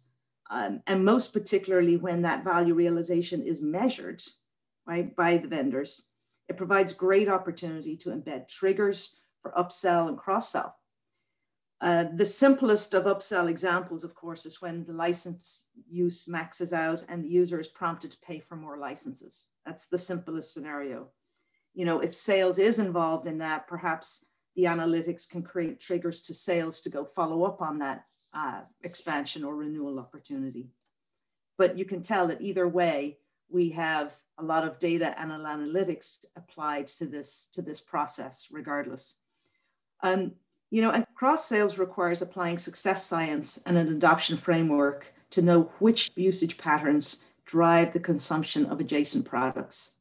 um, 0.50 0.82
and 0.86 1.04
most 1.04 1.32
particularly 1.32 1.96
when 1.96 2.22
that 2.22 2.44
value 2.44 2.74
realization 2.74 3.42
is 3.42 3.62
measured, 3.62 4.22
right, 4.86 5.14
by 5.16 5.38
the 5.38 5.48
vendors, 5.48 6.04
it 6.48 6.56
provides 6.56 6.92
great 6.92 7.28
opportunity 7.28 7.96
to 7.98 8.10
embed 8.10 8.48
triggers 8.48 9.16
for 9.40 9.52
upsell 9.52 10.08
and 10.08 10.18
cross 10.18 10.50
sell. 10.50 10.76
Uh, 11.80 12.04
the 12.14 12.24
simplest 12.24 12.94
of 12.94 13.04
upsell 13.04 13.48
examples, 13.48 14.04
of 14.04 14.14
course, 14.14 14.46
is 14.46 14.62
when 14.62 14.84
the 14.84 14.92
license 14.92 15.64
use 15.90 16.28
maxes 16.28 16.72
out 16.72 17.02
and 17.08 17.24
the 17.24 17.28
user 17.28 17.58
is 17.58 17.66
prompted 17.66 18.12
to 18.12 18.18
pay 18.20 18.38
for 18.38 18.54
more 18.54 18.78
licenses. 18.78 19.48
That's 19.66 19.86
the 19.86 19.98
simplest 19.98 20.54
scenario. 20.54 21.08
You 21.74 21.84
know, 21.84 22.00
if 22.00 22.14
sales 22.14 22.58
is 22.58 22.78
involved 22.78 23.26
in 23.26 23.38
that, 23.38 23.66
perhaps 23.66 24.24
the 24.54 24.64
analytics 24.64 25.28
can 25.28 25.42
create 25.42 25.80
triggers 25.80 26.22
to 26.22 26.34
sales 26.34 26.80
to 26.80 26.90
go 26.90 27.04
follow 27.04 27.44
up 27.44 27.62
on 27.62 27.78
that 27.78 28.04
uh, 28.34 28.60
expansion 28.82 29.44
or 29.44 29.56
renewal 29.56 29.98
opportunity. 29.98 30.70
But 31.56 31.78
you 31.78 31.84
can 31.84 32.02
tell 32.02 32.28
that 32.28 32.42
either 32.42 32.68
way, 32.68 33.18
we 33.48 33.70
have 33.70 34.14
a 34.38 34.42
lot 34.42 34.66
of 34.66 34.78
data 34.78 35.14
and 35.18 35.30
analytics 35.30 36.24
applied 36.36 36.86
to 36.86 37.06
this 37.06 37.48
to 37.52 37.62
this 37.62 37.80
process 37.80 38.48
regardless. 38.50 39.14
Um, 40.02 40.32
you 40.70 40.80
know, 40.80 40.90
and 40.90 41.06
cross 41.14 41.46
sales 41.46 41.78
requires 41.78 42.22
applying 42.22 42.58
success 42.58 43.06
science 43.06 43.58
and 43.66 43.76
an 43.76 43.88
adoption 43.88 44.38
framework 44.38 45.12
to 45.30 45.42
know 45.42 45.70
which 45.78 46.10
usage 46.16 46.56
patterns 46.56 47.22
drive 47.44 47.92
the 47.92 48.00
consumption 48.00 48.66
of 48.66 48.80
adjacent 48.80 49.26
products. 49.26 49.92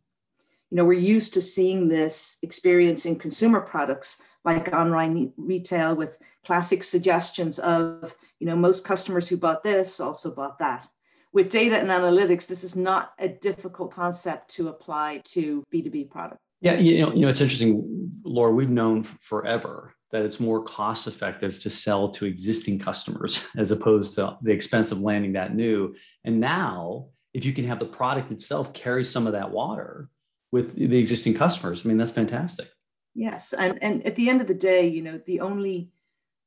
You 0.72 0.78
know, 0.78 0.86
we're 0.86 0.94
used 0.94 1.34
to 1.34 1.42
seeing 1.42 1.90
this 1.90 2.38
experience 2.42 3.06
in 3.06 3.18
consumer 3.18 3.60
products 3.60 4.24
like 4.46 4.74
online 4.74 5.34
retail 5.38 5.96
with 5.96 6.18
classic 6.46 6.82
suggestions 6.82 7.60
of, 7.60 8.16
you 8.40 8.48
know, 8.48 8.56
most 8.56 8.86
customers 8.86 9.28
who 9.28 9.38
bought 9.38 9.64
this 9.64 10.00
also 10.00 10.34
bought 10.34 10.58
that. 10.60 10.88
With 11.34 11.50
data 11.50 11.78
and 11.78 11.90
analytics, 11.90 12.48
this 12.48 12.64
is 12.64 12.76
not 12.76 13.14
a 13.20 13.28
difficult 13.28 13.92
concept 13.92 14.50
to 14.52 14.70
apply 14.70 15.22
to 15.26 15.64
B2B 15.74 16.10
products. 16.10 16.42
Yeah, 16.62 16.76
you 16.76 17.02
know, 17.02 17.14
you 17.14 17.22
know, 17.22 17.28
it's 17.28 17.42
interesting, 17.42 18.12
Laura. 18.24 18.52
We've 18.52 18.70
known 18.70 19.04
forever 19.04 19.94
that 20.12 20.24
it's 20.24 20.40
more 20.40 20.64
cost 20.64 21.08
effective 21.08 21.60
to 21.62 21.70
sell 21.70 22.10
to 22.12 22.26
existing 22.26 22.80
customers 22.80 23.48
as 23.58 23.72
opposed 23.72 24.16
to 24.16 24.38
the 24.42 24.52
expense 24.52 24.92
of 24.92 25.02
landing 25.02 25.34
that 25.34 25.56
new. 25.56 25.96
And 26.24 26.40
now, 26.40 27.08
if 27.34 27.46
you 27.46 27.54
can 27.54 27.66
have 27.66 27.80
the 27.80 27.86
product 27.86 28.32
itself 28.32 28.74
carry 28.74 29.04
some 29.04 29.26
of 29.26 29.34
that 29.34 29.52
water 29.52 30.10
with 30.52 30.76
the 30.76 30.98
existing 30.98 31.34
customers, 31.34 31.86
I 31.86 31.90
mean, 31.90 31.98
that's 31.98 32.12
fantastic. 32.12 32.70
Yes, 33.14 33.54
and 33.54 33.82
and 33.82 34.06
at 34.06 34.16
the 34.16 34.30
end 34.30 34.42
of 34.42 34.48
the 34.48 34.54
day, 34.54 34.88
you 34.88 35.02
know, 35.02 35.20
the 35.26 35.42
only 35.42 35.90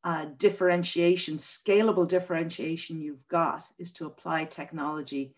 uh, 0.02 0.26
differentiation, 0.36 1.36
scalable 1.36 2.06
differentiation 2.06 3.00
you've 3.00 3.26
got 3.28 3.64
is 3.78 3.92
to 3.94 4.06
apply 4.06 4.44
technology 4.44 5.34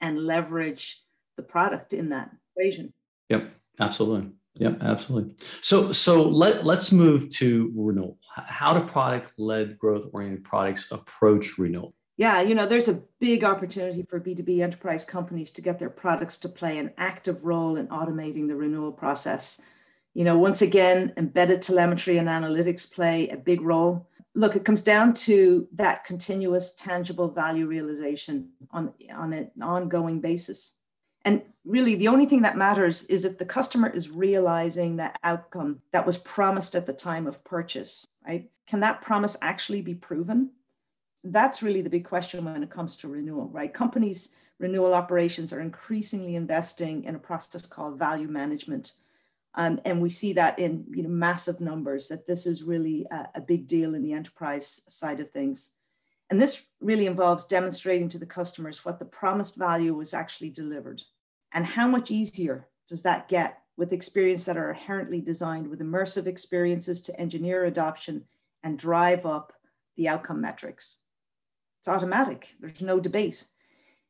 and 0.00 0.18
leverage 0.18 1.02
the 1.36 1.42
product 1.42 1.92
in 1.92 2.10
that 2.10 2.30
equation. 2.56 2.92
Yep, 3.28 3.50
absolutely. 3.78 4.30
Yep, 4.54 4.82
absolutely. 4.82 5.34
So 5.62 5.92
so 5.92 6.28
let 6.28 6.66
let's 6.66 6.92
move 6.92 7.30
to 7.36 7.72
renewal. 7.74 8.18
How 8.34 8.72
do 8.72 8.86
product-led 8.86 9.78
growth-oriented 9.78 10.44
products 10.44 10.90
approach 10.90 11.56
renewal? 11.56 11.94
Yeah, 12.20 12.42
you 12.42 12.54
know, 12.54 12.66
there's 12.66 12.88
a 12.88 13.00
big 13.18 13.44
opportunity 13.44 14.02
for 14.02 14.20
B2B 14.20 14.60
enterprise 14.60 15.06
companies 15.06 15.50
to 15.52 15.62
get 15.62 15.78
their 15.78 15.88
products 15.88 16.36
to 16.40 16.50
play 16.50 16.76
an 16.76 16.92
active 16.98 17.42
role 17.46 17.76
in 17.76 17.86
automating 17.86 18.46
the 18.46 18.54
renewal 18.54 18.92
process. 18.92 19.62
You 20.12 20.24
know, 20.24 20.36
once 20.38 20.60
again, 20.60 21.14
embedded 21.16 21.62
telemetry 21.62 22.18
and 22.18 22.28
analytics 22.28 22.92
play 22.92 23.30
a 23.30 23.38
big 23.38 23.62
role. 23.62 24.06
Look, 24.34 24.54
it 24.54 24.66
comes 24.66 24.82
down 24.82 25.14
to 25.14 25.66
that 25.72 26.04
continuous 26.04 26.72
tangible 26.72 27.30
value 27.30 27.64
realization 27.64 28.50
on, 28.70 28.92
on 29.16 29.32
an 29.32 29.50
ongoing 29.62 30.20
basis. 30.20 30.74
And 31.24 31.40
really, 31.64 31.94
the 31.94 32.08
only 32.08 32.26
thing 32.26 32.42
that 32.42 32.54
matters 32.54 33.04
is 33.04 33.24
if 33.24 33.38
the 33.38 33.46
customer 33.46 33.88
is 33.88 34.10
realizing 34.10 34.96
that 34.96 35.18
outcome 35.24 35.80
that 35.92 36.04
was 36.04 36.18
promised 36.18 36.74
at 36.74 36.84
the 36.84 36.92
time 36.92 37.26
of 37.26 37.42
purchase, 37.44 38.06
right? 38.28 38.50
Can 38.66 38.80
that 38.80 39.00
promise 39.00 39.38
actually 39.40 39.80
be 39.80 39.94
proven? 39.94 40.50
That's 41.24 41.62
really 41.62 41.82
the 41.82 41.90
big 41.90 42.04
question 42.04 42.44
when 42.44 42.62
it 42.62 42.70
comes 42.70 42.96
to 42.98 43.08
renewal, 43.08 43.48
right? 43.48 43.72
Companies' 43.72 44.30
renewal 44.58 44.94
operations 44.94 45.52
are 45.52 45.60
increasingly 45.60 46.36
investing 46.36 47.04
in 47.04 47.14
a 47.14 47.18
process 47.18 47.66
called 47.66 47.98
value 47.98 48.28
management 48.28 48.92
um, 49.54 49.80
and 49.84 50.00
we 50.00 50.10
see 50.10 50.34
that 50.34 50.58
in 50.58 50.86
you 50.90 51.02
know, 51.02 51.08
massive 51.08 51.60
numbers, 51.60 52.08
that 52.08 52.26
this 52.26 52.46
is 52.46 52.62
really 52.62 53.06
a, 53.10 53.28
a 53.36 53.40
big 53.40 53.66
deal 53.66 53.94
in 53.94 54.02
the 54.02 54.12
enterprise 54.12 54.80
side 54.88 55.20
of 55.20 55.30
things. 55.30 55.72
And 56.30 56.40
this 56.40 56.64
really 56.80 57.06
involves 57.06 57.46
demonstrating 57.46 58.08
to 58.10 58.18
the 58.18 58.26
customers 58.26 58.84
what 58.84 59.00
the 59.00 59.04
promised 59.04 59.56
value 59.56 59.94
was 59.94 60.14
actually 60.14 60.50
delivered. 60.50 61.02
And 61.52 61.66
how 61.66 61.88
much 61.88 62.12
easier 62.12 62.68
does 62.86 63.02
that 63.02 63.28
get 63.28 63.58
with 63.76 63.92
experience 63.92 64.44
that 64.44 64.56
are 64.56 64.70
inherently 64.70 65.20
designed 65.20 65.66
with 65.66 65.80
immersive 65.80 66.26
experiences 66.26 67.00
to 67.02 67.20
engineer 67.20 67.64
adoption 67.64 68.24
and 68.62 68.78
drive 68.78 69.26
up 69.26 69.52
the 69.96 70.08
outcome 70.08 70.40
metrics? 70.40 70.98
It's 71.80 71.88
automatic, 71.88 72.54
there's 72.60 72.82
no 72.82 73.00
debate. 73.00 73.46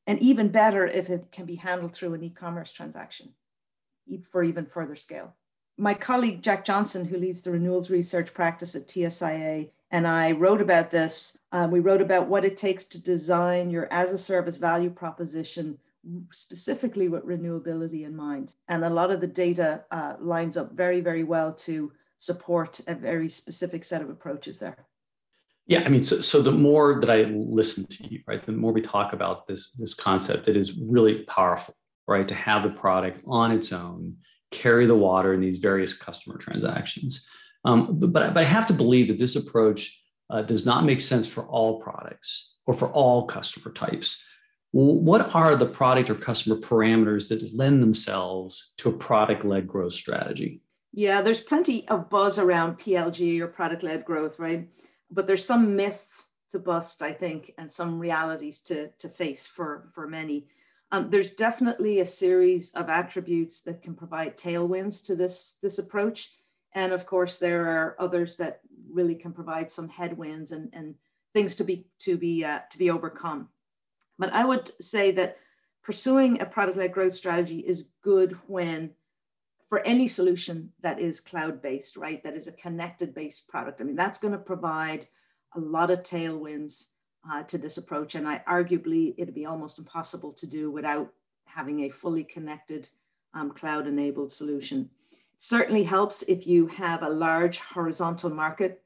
And 0.07 0.19
even 0.19 0.49
better 0.49 0.87
if 0.87 1.09
it 1.09 1.31
can 1.31 1.47
be 1.47 1.55
handled 1.55 1.95
through 1.95 2.15
an 2.15 2.25
e 2.25 2.31
commerce 2.31 2.73
transaction 2.73 3.33
for 4.29 4.43
even 4.43 4.67
further 4.67 4.97
scale. 4.97 5.37
My 5.79 5.95
colleague 5.95 6.43
Jack 6.43 6.65
Johnson, 6.65 7.05
who 7.05 7.17
leads 7.17 7.43
the 7.43 7.53
renewals 7.53 7.89
research 7.89 8.35
practice 8.35 8.75
at 8.75 8.89
TSIA, 8.89 9.71
and 9.93 10.07
I 10.07 10.33
wrote 10.33 10.61
about 10.61 10.91
this. 10.91 11.39
Um, 11.53 11.71
we 11.71 11.81
wrote 11.81 12.03
about 12.03 12.29
what 12.29 12.45
it 12.45 12.57
takes 12.57 12.85
to 12.87 13.03
design 13.03 13.71
your 13.71 13.91
as 13.93 14.11
a 14.11 14.19
service 14.19 14.57
value 14.57 14.91
proposition 14.91 15.79
specifically 16.33 17.09
with 17.09 17.25
renewability 17.25 18.05
in 18.05 18.17
mind. 18.17 18.55
And 18.69 18.85
a 18.85 18.91
lot 18.91 19.11
of 19.11 19.21
the 19.21 19.27
data 19.27 19.85
uh, 19.91 20.17
lines 20.21 20.57
up 20.57 20.73
very, 20.73 21.01
very 21.01 21.25
well 21.25 21.53
to 21.67 21.93
support 22.17 22.81
a 22.87 22.95
very 22.95 23.29
specific 23.29 23.85
set 23.85 24.03
of 24.03 24.11
approaches 24.11 24.59
there. 24.59 24.87
Yeah, 25.71 25.83
I 25.87 25.89
mean, 25.89 26.05
so, 26.05 26.21
so 26.21 26.43
the 26.43 26.53
more 26.53 27.01
that 27.01 27.09
I 27.09 27.23
listen 27.31 27.87
to 27.87 28.09
you, 28.09 28.21
right, 28.27 28.45
the 28.45 28.53
more 28.53 28.73
we 28.73 28.83
talk 28.83 29.13
about 29.13 29.47
this 29.47 29.71
this 29.73 29.95
concept, 29.95 30.49
it 30.49 30.57
is 30.57 30.77
really 30.77 31.23
powerful 31.25 31.75
right? 32.11 32.27
To 32.27 32.35
have 32.35 32.65
the 32.65 32.71
product 32.71 33.21
on 33.27 33.53
its 33.53 33.73
own, 33.73 34.17
carry 34.51 34.85
the 34.85 34.97
water 34.97 35.33
in 35.33 35.41
these 35.41 35.59
various 35.59 35.97
customer 35.97 36.37
transactions. 36.37 37.27
Um, 37.65 37.99
but, 38.01 38.13
but, 38.13 38.37
I 38.37 38.43
have 38.43 38.67
to 38.67 38.73
believe 38.73 39.09
that 39.09 39.19
this 39.19 39.37
approach 39.37 39.97
uh, 40.29 40.43
does 40.43 40.67
not 40.67 40.85
make 40.85 41.01
sense 41.01 41.33
for 41.33 41.47
all 41.47 41.81
products 41.81 42.59
or 42.67 42.75
for 42.75 42.91
all 42.91 43.27
customer 43.27 43.73
types. 43.73 44.27
What 44.73 45.35
are 45.35 45.55
the 45.57 45.67
product 45.67 46.11
or 46.11 46.15
customer 46.15 46.57
parameters 46.57 47.29
that 47.29 47.49
lend 47.55 47.83
themselves 47.83 48.75
to 48.79 48.89
a 48.89 48.93
product 48.93 49.45
led 49.45 49.69
growth 49.69 49.93
strategy? 49.93 50.63
Yeah, 50.93 51.23
there's 51.23 51.41
plenty 51.41 51.87
of 51.89 52.11
buzz 52.11 52.39
around 52.39 52.79
PLG 52.79 53.41
or 53.41 53.47
product 53.47 53.85
led 53.85 54.05
growth, 54.05 54.39
right? 54.39 54.69
But 55.11 55.27
there's 55.27 55.45
some 55.45 55.77
myths 55.77 56.27
to 56.51 56.59
bust, 56.59 57.03
I 57.03 57.13
think, 57.13 57.55
and 57.59 57.71
some 57.71 57.99
realities 57.99 58.61
to, 58.63 58.89
to 58.99 59.09
face 59.09 59.47
for, 59.47 59.89
for 59.95 60.07
many. 60.07 60.47
Um, 60.93 61.11
there's 61.11 61.31
definitely 61.31 62.01
a 62.01 62.07
series 62.07 62.73
of 62.73 62.89
attributes 62.89 63.63
that 63.63 63.83
can 63.83 63.95
provide 63.95 64.37
tailwinds 64.37 65.05
to 65.07 65.17
this, 65.17 65.55
this 65.63 65.79
approach. 65.79 66.33
And 66.73 66.93
of 66.93 67.07
course, 67.07 67.39
there 67.39 67.67
are 67.67 67.97
others 67.99 68.37
that 68.37 68.61
really 68.93 69.15
can 69.15 69.33
provide 69.33 69.71
some 69.71 69.89
headwinds 69.89 70.53
and, 70.53 70.71
and 70.73 70.95
things 71.33 71.55
to 71.57 71.65
be, 71.65 71.87
to, 72.01 72.17
be, 72.17 72.45
uh, 72.45 72.61
to 72.71 72.79
be 72.79 72.91
overcome. 72.91 73.49
But 74.19 74.33
I 74.33 74.45
would 74.45 74.71
say 74.83 75.13
that 75.13 75.39
pursuing 75.83 76.41
a 76.41 76.47
product-led 76.47 76.93
growth 76.93 77.15
strategy 77.15 77.61
is 77.61 77.91
good 78.03 78.37
when 78.47 78.91
for 79.71 79.79
any 79.87 80.09
solution 80.09 80.71
that 80.83 81.01
is 81.01 81.21
cloud-based, 81.21 81.97
right? 81.97 82.23
That 82.25 82.35
is 82.35 82.49
a 82.49 82.53
connected-based 82.53 83.49
product. 83.49 83.81
I 83.81 83.85
mean, 83.85 83.95
that's 83.95 84.19
going 84.19 84.33
to 84.33 84.39
provide 84.39 85.07
a 85.55 85.61
lot 85.61 85.93
of 85.93 86.03
tailwinds 86.03 86.89
uh, 87.31 87.45
to 87.45 87.57
this 87.57 87.77
approach. 87.77 88.17
And 88.17 88.27
I 88.27 88.43
arguably 88.49 89.15
it'd 89.17 89.35
be 89.35 89.47
almost 89.47 89.79
impossible 89.79 90.33
to 90.35 90.47
do 90.47 90.73
without 90.73 91.13
having 91.45 91.85
a 91.85 91.91
fully 91.91 92.25
connected 92.25 92.89
um, 93.33 93.53
cloud 93.53 93.87
enabled 93.87 94.33
solution. 94.33 94.91
It 95.13 95.19
certainly 95.39 95.85
helps 95.85 96.23
if 96.23 96.49
you 96.49 96.67
have 96.67 97.03
a 97.03 97.09
large 97.09 97.61
horizontal 97.61 98.31
market, 98.31 98.83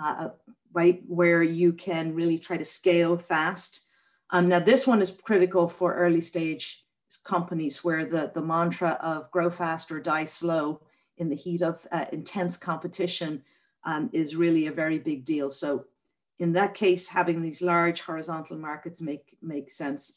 uh, 0.00 0.14
uh, 0.20 0.30
right, 0.72 1.02
where 1.08 1.42
you 1.42 1.72
can 1.72 2.14
really 2.14 2.38
try 2.38 2.56
to 2.56 2.64
scale 2.64 3.18
fast. 3.18 3.86
Um, 4.30 4.48
now, 4.48 4.60
this 4.60 4.86
one 4.86 5.02
is 5.02 5.10
critical 5.10 5.68
for 5.68 5.94
early 5.94 6.20
stage 6.20 6.84
companies 7.16 7.82
where 7.82 8.04
the, 8.04 8.30
the 8.34 8.40
mantra 8.40 8.98
of 9.00 9.30
grow 9.30 9.50
fast 9.50 9.90
or 9.90 10.00
die 10.00 10.24
slow 10.24 10.80
in 11.16 11.28
the 11.28 11.36
heat 11.36 11.62
of 11.62 11.86
uh, 11.90 12.04
intense 12.12 12.56
competition 12.56 13.42
um, 13.84 14.10
is 14.12 14.36
really 14.36 14.66
a 14.66 14.72
very 14.72 14.98
big 14.98 15.24
deal. 15.24 15.50
So 15.50 15.84
in 16.38 16.52
that 16.52 16.74
case, 16.74 17.08
having 17.08 17.42
these 17.42 17.62
large 17.62 18.00
horizontal 18.00 18.58
markets 18.58 19.00
make, 19.00 19.36
make 19.42 19.70
sense. 19.70 20.12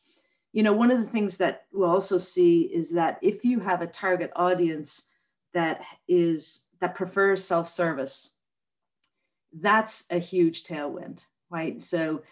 You 0.53 0.63
know, 0.63 0.73
one 0.73 0.91
of 0.91 0.99
the 0.99 1.07
things 1.07 1.37
that 1.37 1.63
we'll 1.71 1.89
also 1.89 2.17
see 2.17 2.61
is 2.63 2.91
that 2.91 3.17
if 3.21 3.45
you 3.45 3.59
have 3.59 3.81
a 3.81 3.87
target 3.87 4.31
audience 4.35 5.03
that 5.53 5.81
is 6.07 6.65
that 6.79 6.95
prefers 6.95 7.43
self-service, 7.43 8.31
that's 9.53 10.05
a 10.09 10.17
huge 10.17 10.63
tailwind, 10.63 11.23
right? 11.49 11.81
So 11.81 12.23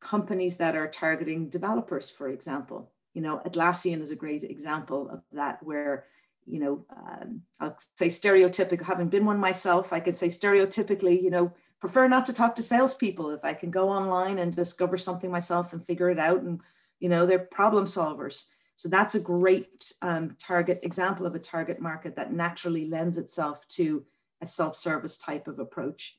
companies 0.00 0.56
that 0.56 0.76
are 0.76 0.88
targeting 0.88 1.48
developers, 1.48 2.10
for 2.10 2.28
example, 2.28 2.90
you 3.16 3.22
know, 3.22 3.40
Atlassian 3.46 4.02
is 4.02 4.10
a 4.10 4.22
great 4.24 4.44
example 4.44 5.08
of 5.10 5.22
that, 5.32 5.62
where 5.62 6.04
you 6.44 6.60
know, 6.60 6.84
um, 6.94 7.42
I'll 7.58 7.76
say 7.96 8.08
stereotypical. 8.08 8.82
Having 8.82 9.08
been 9.08 9.24
one 9.24 9.38
myself, 9.38 9.92
I 9.92 10.00
could 10.00 10.14
say 10.14 10.28
stereotypically, 10.28 11.20
you 11.22 11.30
know, 11.30 11.52
prefer 11.80 12.06
not 12.08 12.26
to 12.26 12.32
talk 12.34 12.54
to 12.54 12.62
salespeople 12.62 13.30
if 13.30 13.44
I 13.44 13.54
can 13.54 13.70
go 13.70 13.88
online 13.88 14.38
and 14.38 14.54
discover 14.54 14.96
something 14.96 15.30
myself 15.30 15.72
and 15.72 15.84
figure 15.84 16.10
it 16.10 16.18
out. 16.18 16.42
And, 16.42 16.60
you 17.00 17.08
know, 17.08 17.26
they're 17.26 17.40
problem 17.40 17.86
solvers. 17.86 18.48
So 18.76 18.88
that's 18.88 19.16
a 19.16 19.20
great 19.20 19.92
um, 20.02 20.36
target 20.38 20.80
example 20.82 21.26
of 21.26 21.34
a 21.34 21.40
target 21.40 21.80
market 21.80 22.16
that 22.16 22.32
naturally 22.32 22.86
lends 22.86 23.16
itself 23.16 23.66
to 23.68 24.04
a 24.42 24.46
self-service 24.46 25.16
type 25.18 25.48
of 25.48 25.58
approach. 25.58 26.16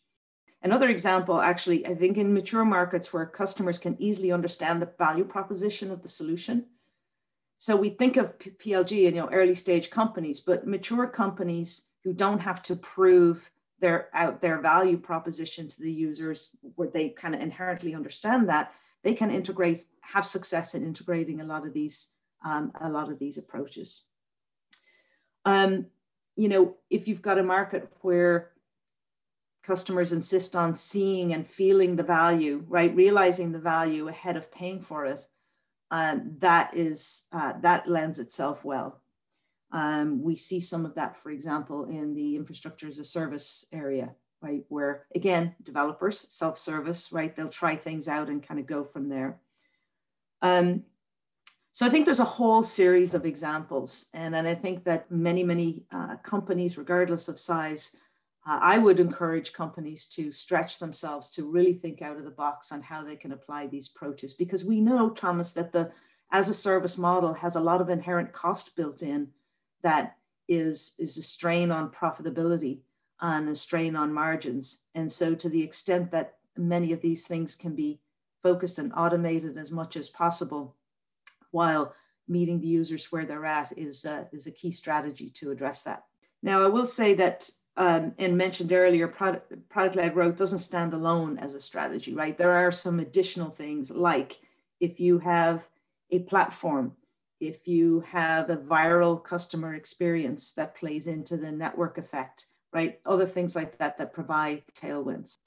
Another 0.64 0.90
example, 0.90 1.40
actually, 1.40 1.86
I 1.86 1.96
think 1.96 2.18
in 2.18 2.34
mature 2.34 2.66
markets 2.66 3.14
where 3.14 3.28
customers 3.28 3.78
can 3.78 3.96
easily 4.02 4.32
understand 4.32 4.82
the 4.82 4.92
value 4.98 5.24
proposition 5.24 5.92
of 5.92 6.02
the 6.02 6.10
solution. 6.10 6.66
So 7.58 7.76
we 7.76 7.90
think 7.90 8.18
of 8.18 8.38
PLG 8.38 9.06
in 9.06 9.16
you 9.16 9.22
know 9.22 9.30
early 9.30 9.56
stage 9.56 9.90
companies, 9.90 10.40
but 10.40 10.68
mature 10.68 11.08
companies 11.08 11.88
who 12.04 12.14
don't 12.14 12.40
have 12.40 12.62
to 12.64 12.76
prove 12.76 13.50
their 13.80 14.10
out 14.14 14.42
their 14.42 14.60
value 14.60 14.98
proposition 14.98 15.68
to 15.68 15.82
the 15.82 15.92
users 15.92 16.56
where 16.76 16.88
they 16.88 17.10
kind 17.10 17.36
of 17.36 17.42
inherently 17.42 17.94
understand 17.96 18.50
that 18.50 18.74
they 19.04 19.14
can 19.14 19.32
integrate 19.32 19.86
have 20.02 20.26
success 20.26 20.76
in 20.76 20.84
integrating 20.84 21.42
a 21.42 21.46
lot 21.46 21.66
of 21.66 21.74
these 21.74 22.10
um, 22.46 22.72
a 22.80 22.90
lot 22.90 23.12
of 23.12 23.20
these 23.20 23.38
approaches. 23.38 24.04
Um, 25.46 25.88
you 26.36 26.50
know, 26.50 26.76
if 26.90 27.08
you've 27.08 27.22
got 27.22 27.40
a 27.40 27.44
market 27.44 27.92
where 28.02 28.52
customers 29.64 30.14
insist 30.14 30.56
on 30.56 30.76
seeing 30.76 31.34
and 31.34 31.48
feeling 31.48 31.96
the 31.96 32.04
value, 32.04 32.64
right, 32.68 32.96
realizing 32.96 33.52
the 33.52 33.60
value 33.60 34.08
ahead 34.08 34.38
of 34.38 34.52
paying 34.52 34.82
for 34.82 35.06
it, 35.06 35.26
um, 35.92 36.36
that 36.40 36.76
is 36.76 37.26
uh, 37.32 37.54
that 37.62 37.88
lends 37.88 38.20
itself 38.20 38.64
well. 38.66 39.02
Um, 39.72 40.22
we 40.24 40.36
see 40.36 40.60
some 40.60 40.86
of 40.86 40.96
that, 40.96 41.18
for 41.18 41.30
example, 41.30 41.86
in 41.86 42.14
the 42.14 42.36
infrastructure 42.36 42.88
as 42.88 43.00
a 43.00 43.04
service 43.04 43.66
area, 43.72 44.16
right, 44.42 44.64
where 44.70 45.06
again 45.16 45.56
developers 45.64 46.26
self-service, 46.30 47.12
right, 47.12 47.36
they'll 47.36 47.50
try 47.50 47.76
things 47.76 48.08
out 48.08 48.30
and 48.30 48.48
kind 48.48 48.60
of 48.60 48.66
go 48.66 48.84
from 48.84 49.10
there. 49.10 49.40
Um, 50.42 50.84
so 51.74 51.86
I 51.86 51.90
think 51.90 52.06
there's 52.06 52.20
a 52.20 52.24
whole 52.24 52.64
series 52.64 53.14
of 53.14 53.26
examples, 53.26 54.08
and, 54.14 54.36
and 54.36 54.48
I 54.48 54.56
think 54.56 54.84
that 54.86 55.12
many, 55.12 55.44
many 55.44 55.84
uh, 55.92 56.16
companies, 56.24 56.78
regardless 56.78 57.28
of 57.28 57.40
size, 57.40 57.96
uh, 58.48 58.60
I 58.62 58.78
would 58.78 59.00
encourage 59.00 59.52
companies 59.52 60.06
to 60.06 60.32
stretch 60.32 60.80
themselves 60.80 61.30
to 61.32 61.52
really 61.52 61.74
think 61.74 62.02
out 62.02 62.18
of 62.18 62.24
the 62.24 62.32
box 62.32 62.72
on 62.72 62.82
how 62.82 63.04
they 63.04 63.18
can 63.18 63.34
apply 63.34 63.68
these 63.68 63.92
approaches, 63.94 64.34
because 64.34 64.64
we 64.64 64.80
know, 64.80 65.10
Thomas, 65.10 65.54
that 65.54 65.72
the 65.72 65.92
as 66.32 66.50
a 66.50 66.54
service 66.54 66.98
model 66.98 67.34
has 67.34 67.56
a 67.56 67.62
lot 67.62 67.82
of 67.82 67.90
inherent 67.90 68.34
cost 68.34 68.76
built 68.76 69.02
in 69.02 69.30
that 69.82 70.18
is, 70.48 70.94
is 70.98 71.18
a 71.18 71.22
strain 71.22 71.72
on 71.72 71.90
profitability 71.92 72.80
and 73.22 73.50
a 73.50 73.56
strain 73.56 73.96
on 73.96 74.14
margins. 74.14 74.82
And 74.94 75.12
so 75.12 75.36
to 75.36 75.50
the 75.50 75.64
extent 75.64 76.12
that 76.12 76.36
many 76.58 76.92
of 76.92 77.02
these 77.02 77.28
things 77.28 77.56
can 77.56 77.76
be 77.76 78.00
focused 78.44 78.78
and 78.80 78.94
automated 78.94 79.58
as 79.58 79.72
much 79.72 79.96
as 79.96 80.10
possible, 80.10 80.76
while 81.52 81.94
meeting 82.28 82.60
the 82.60 82.68
users 82.68 83.10
where 83.12 83.26
they're 83.26 83.46
at 83.46 83.78
is, 83.78 84.06
uh, 84.06 84.26
is 84.34 84.48
a 84.48 84.52
key 84.52 84.72
strategy 84.72 85.30
to 85.30 85.52
address 85.52 85.84
that. 85.84 86.04
Now, 86.44 86.64
I 86.64 86.68
will 86.68 86.86
say 86.86 87.14
that, 87.16 87.50
um, 87.78 88.14
and 88.18 88.36
mentioned 88.36 88.74
earlier, 88.74 89.08
product, 89.08 89.70
product-led 89.70 90.14
growth 90.14 90.36
doesn't 90.36 90.60
stand 90.60 90.94
alone 90.94 91.38
as 91.38 91.54
a 91.54 91.60
strategy, 91.60 92.14
right? 92.14 92.36
There 92.36 92.52
are 92.52 92.72
some 92.72 93.00
additional 93.00 93.52
things 93.52 93.92
like 93.92 94.40
if 94.80 95.00
you 95.00 95.20
have 95.20 95.68
a 96.12 96.20
platform, 96.20 96.94
if 97.40 97.68
you 97.68 98.02
have 98.02 98.50
a 98.50 98.58
viral 98.58 99.24
customer 99.24 99.76
experience 99.76 100.54
that 100.54 100.76
plays 100.76 101.06
into 101.06 101.38
the 101.38 101.52
network 101.52 102.00
effect, 102.00 102.48
right? 102.74 103.00
Other 103.06 103.28
things 103.28 103.56
like 103.56 103.78
that 103.78 104.00
that 104.00 104.12
provide 104.12 104.64
tailwinds. 104.74 105.38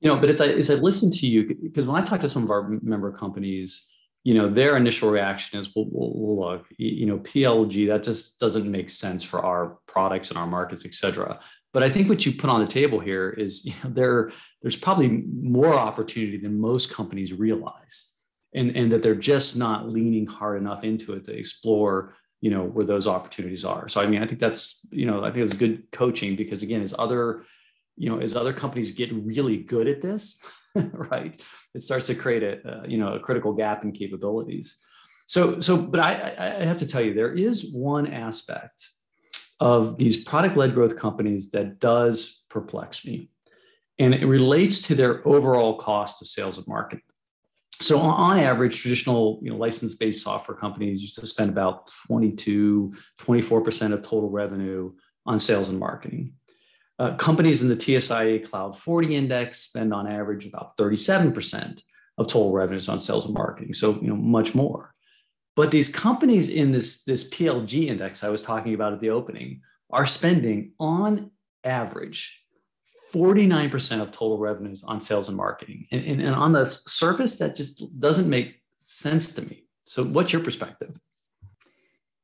You 0.00 0.10
know, 0.10 0.20
but 0.20 0.28
as 0.28 0.42
I, 0.42 0.48
as 0.48 0.70
I 0.70 0.74
listen 0.74 1.10
to 1.10 1.26
you, 1.26 1.56
because 1.62 1.86
when 1.86 2.00
I 2.00 2.04
talk 2.04 2.20
to 2.20 2.28
some 2.28 2.44
of 2.44 2.50
our 2.50 2.68
member 2.82 3.10
companies, 3.10 3.90
you 4.24 4.34
know 4.34 4.48
their 4.48 4.76
initial 4.76 5.10
reaction 5.10 5.58
is 5.58 5.74
well, 5.74 5.86
well, 5.90 6.36
look 6.38 6.66
you 6.76 7.06
know 7.06 7.18
plg 7.18 7.86
that 7.88 8.02
just 8.02 8.38
doesn't 8.38 8.70
make 8.70 8.90
sense 8.90 9.24
for 9.24 9.44
our 9.44 9.78
products 9.86 10.30
and 10.30 10.38
our 10.38 10.46
markets 10.46 10.84
et 10.84 10.94
cetera. 10.94 11.40
But 11.72 11.82
i 11.82 11.88
think 11.88 12.08
what 12.08 12.24
you 12.26 12.32
put 12.32 12.50
on 12.50 12.60
the 12.60 12.66
table 12.66 13.00
here 13.00 13.30
is 13.30 13.64
you 13.66 13.72
know 13.82 13.90
there 13.90 14.30
there's 14.62 14.76
probably 14.76 15.08
more 15.08 15.74
opportunity 15.74 16.38
than 16.38 16.60
most 16.60 16.94
companies 16.94 17.32
realize. 17.32 18.14
And 18.54 18.74
and 18.76 18.90
that 18.92 19.02
they're 19.02 19.14
just 19.14 19.58
not 19.58 19.90
leaning 19.90 20.26
hard 20.26 20.58
enough 20.58 20.82
into 20.82 21.12
it 21.12 21.24
to 21.24 21.36
explore 21.36 22.14
you 22.40 22.50
know 22.50 22.64
where 22.64 22.86
those 22.86 23.06
opportunities 23.06 23.64
are. 23.64 23.88
So 23.88 24.00
i 24.00 24.06
mean 24.06 24.22
i 24.22 24.26
think 24.26 24.40
that's 24.40 24.86
you 24.90 25.06
know 25.06 25.22
i 25.22 25.30
think 25.30 25.44
it's 25.44 25.54
good 25.54 25.90
coaching 25.92 26.34
because 26.34 26.62
again 26.62 26.82
as 26.82 26.94
other 26.98 27.44
you 27.96 28.08
know 28.08 28.18
as 28.18 28.34
other 28.34 28.54
companies 28.54 28.92
get 28.92 29.12
really 29.12 29.58
good 29.58 29.86
at 29.86 30.00
this 30.00 30.50
right? 30.92 31.40
It 31.74 31.82
starts 31.82 32.06
to 32.08 32.14
create 32.14 32.42
a, 32.42 32.68
uh, 32.68 32.82
you 32.86 32.98
know 32.98 33.14
a 33.14 33.20
critical 33.20 33.52
gap 33.52 33.84
in 33.84 33.92
capabilities. 33.92 34.82
So 35.26 35.60
so, 35.60 35.80
but 35.80 36.00
I, 36.00 36.60
I 36.60 36.64
have 36.64 36.78
to 36.78 36.86
tell 36.86 37.02
you, 37.02 37.14
there 37.14 37.32
is 37.32 37.72
one 37.72 38.06
aspect 38.06 38.88
of 39.60 39.98
these 39.98 40.22
product-led 40.24 40.74
growth 40.74 40.96
companies 40.96 41.50
that 41.50 41.80
does 41.80 42.44
perplex 42.48 43.04
me, 43.04 43.30
and 43.98 44.14
it 44.14 44.26
relates 44.26 44.82
to 44.82 44.94
their 44.94 45.26
overall 45.26 45.76
cost 45.76 46.22
of 46.22 46.28
sales 46.28 46.58
and 46.58 46.66
marketing. 46.66 47.02
So 47.80 47.98
on 48.00 48.40
average, 48.40 48.80
traditional 48.80 49.38
you 49.40 49.50
know, 49.50 49.56
license-based 49.56 50.22
software 50.22 50.56
companies 50.56 51.00
used 51.00 51.14
to 51.20 51.26
spend 51.26 51.50
about 51.50 51.88
22, 52.08 52.92
24% 53.20 53.92
of 53.92 54.02
total 54.02 54.30
revenue 54.30 54.92
on 55.24 55.38
sales 55.38 55.68
and 55.68 55.78
marketing. 55.78 56.32
Uh, 56.98 57.14
companies 57.14 57.62
in 57.62 57.68
the 57.68 57.76
TSIA 57.76 58.48
Cloud 58.48 58.76
40 58.76 59.14
Index 59.14 59.60
spend 59.60 59.94
on 59.94 60.06
average 60.08 60.46
about 60.46 60.76
37% 60.76 61.82
of 62.18 62.26
total 62.26 62.52
revenues 62.52 62.88
on 62.88 62.98
sales 62.98 63.24
and 63.24 63.34
marketing. 63.34 63.72
So, 63.72 63.94
you 64.00 64.08
know, 64.08 64.16
much 64.16 64.54
more. 64.54 64.94
But 65.54 65.70
these 65.70 65.88
companies 65.88 66.48
in 66.48 66.72
this, 66.72 67.04
this 67.04 67.28
PLG 67.30 67.86
index 67.86 68.24
I 68.24 68.30
was 68.30 68.42
talking 68.42 68.74
about 68.74 68.92
at 68.92 69.00
the 69.00 69.10
opening 69.10 69.62
are 69.90 70.06
spending 70.06 70.72
on 70.78 71.30
average 71.64 72.44
49% 73.12 74.00
of 74.00 74.12
total 74.12 74.38
revenues 74.38 74.84
on 74.84 75.00
sales 75.00 75.28
and 75.28 75.36
marketing. 75.36 75.86
And, 75.90 76.04
and, 76.04 76.20
and 76.20 76.34
on 76.34 76.52
the 76.52 76.66
surface, 76.66 77.38
that 77.38 77.56
just 77.56 77.98
doesn't 77.98 78.28
make 78.28 78.60
sense 78.78 79.34
to 79.36 79.42
me. 79.42 79.64
So, 79.84 80.04
what's 80.04 80.32
your 80.32 80.42
perspective? 80.42 81.00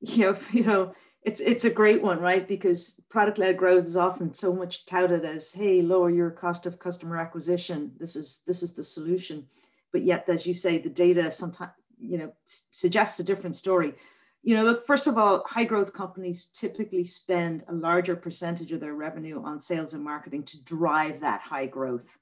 Yeah, 0.01 0.37
you 0.53 0.65
know, 0.65 0.93
it's 1.25 1.41
it's 1.41 1.65
a 1.65 1.71
great 1.71 2.03
one, 2.03 2.21
right? 2.21 2.47
Because 2.47 3.01
product 3.09 3.39
led 3.39 3.57
growth 3.57 3.87
is 3.87 3.97
often 3.97 4.35
so 4.35 4.53
much 4.53 4.85
touted 4.85 5.25
as, 5.25 5.53
hey, 5.53 5.81
lower 5.81 6.11
your 6.11 6.31
cost 6.31 6.67
of 6.67 6.79
customer 6.79 7.17
acquisition. 7.17 7.93
This 7.99 8.15
is 8.15 8.43
this 8.47 8.63
is 8.63 8.75
the 8.75 8.83
solution. 8.83 9.47
But 9.91 10.03
yet, 10.03 10.29
as 10.29 10.47
you 10.47 10.53
say, 10.53 10.79
the 10.79 10.91
data 10.91 11.31
sometimes 11.31 11.73
you 11.99 12.19
know 12.19 12.33
suggests 12.45 13.19
a 13.21 13.25
different 13.25 13.57
story. 13.57 13.95
You 14.43 14.57
know, 14.57 14.65
look, 14.65 14.87
first 14.87 15.07
of 15.07 15.17
all, 15.17 15.43
high 15.47 15.65
growth 15.65 15.95
companies 15.95 16.49
typically 16.49 17.05
spend 17.05 17.65
a 17.69 17.73
larger 17.73 18.15
percentage 18.15 18.73
of 18.73 18.81
their 18.81 18.95
revenue 18.95 19.43
on 19.43 19.59
sales 19.59 19.95
and 19.95 20.05
marketing 20.05 20.43
to 20.43 20.63
drive 20.63 21.21
that 21.21 21.41
high 21.41 21.67
growth. 21.67 22.19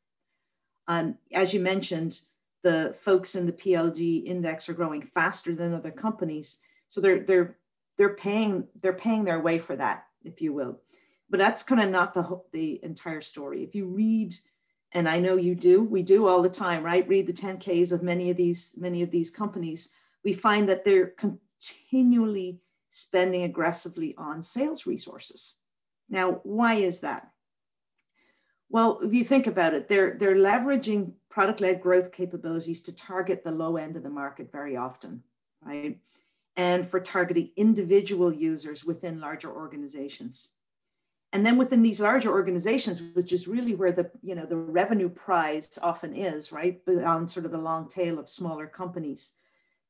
And 0.87 1.17
as 1.33 1.53
you 1.53 1.59
mentioned, 1.59 2.21
the 2.62 2.95
folks 3.01 3.35
in 3.35 3.47
the 3.47 3.53
PLG 3.53 4.25
index 4.25 4.69
are 4.69 4.75
growing 4.75 5.03
faster 5.03 5.57
than 5.57 5.75
other 5.75 5.91
companies. 5.91 6.59
So 6.87 7.01
they're 7.01 7.21
they're 7.25 7.57
they're 7.96 8.14
paying 8.14 8.66
they're 8.81 8.92
paying 8.92 9.24
their 9.24 9.40
way 9.40 9.59
for 9.59 9.76
that, 9.76 10.07
if 10.24 10.40
you 10.40 10.52
will. 10.52 10.81
But 11.31 11.38
that's 11.38 11.62
kind 11.62 11.81
of 11.83 11.90
not 11.90 12.14
the 12.14 12.40
the 12.52 12.81
entire 12.83 13.20
story. 13.20 13.62
If 13.62 13.74
you 13.74 13.87
read, 13.87 14.35
and 14.92 15.09
I 15.09 15.18
know 15.18 15.37
you 15.37 15.55
do, 15.55 15.83
we 15.83 16.02
do 16.02 16.26
all 16.26 16.42
the 16.42 16.50
time, 16.50 16.83
right? 16.83 17.09
Read 17.09 17.26
the 17.26 17.33
10Ks 17.33 17.92
of 17.92 18.02
many 18.02 18.31
of 18.31 18.37
these 18.37 18.74
many 18.76 19.02
of 19.02 19.11
these 19.11 19.31
companies. 19.31 19.90
We 20.24 20.33
find 20.33 20.68
that 20.68 20.85
they're 20.85 21.09
continually 21.09 22.61
spending 22.90 23.44
aggressively 23.44 24.14
on 24.18 24.42
sales 24.42 24.87
resources. 24.87 25.57
Now, 26.09 26.40
why 26.44 26.74
is 26.74 27.00
that? 27.00 27.31
Well, 28.68 29.00
if 29.02 29.12
you 29.12 29.24
think 29.24 29.46
about 29.46 29.74
it, 29.74 29.88
they're 29.88 30.16
they're 30.18 30.37
leveraging 30.37 31.12
product-led 31.28 31.81
growth 31.81 32.12
capabilities 32.12 32.81
to 32.83 32.94
target 32.94 33.42
the 33.42 33.52
low 33.52 33.76
end 33.76 33.96
of 33.96 34.02
the 34.02 34.11
market 34.11 34.52
very 34.52 34.76
often, 34.76 35.22
right? 35.62 35.98
And 36.57 36.88
for 36.88 37.01
targeting 37.01 37.51
individual 37.57 38.33
users 38.33 38.85
within 38.85 39.21
larger 39.21 39.51
organizations. 39.51 40.49
And 41.33 41.47
then 41.47 41.57
within 41.57 41.81
these 41.81 42.01
larger 42.01 42.31
organizations, 42.31 43.01
which 43.15 43.33
is 43.33 43.49
really 43.49 43.75
where 43.75 43.93
the, 43.93 44.11
you 44.23 44.35
know, 44.35 44.45
the 44.45 44.57
revenue 44.57 45.09
prize 45.09 45.79
often 45.83 46.15
is, 46.15 46.53
right? 46.53 46.85
Beyond 46.85 47.31
sort 47.31 47.47
of 47.47 47.53
the 47.53 47.59
long 47.59 47.88
tail 47.88 48.19
of 48.19 48.29
smaller 48.29 48.67
companies, 48.67 49.33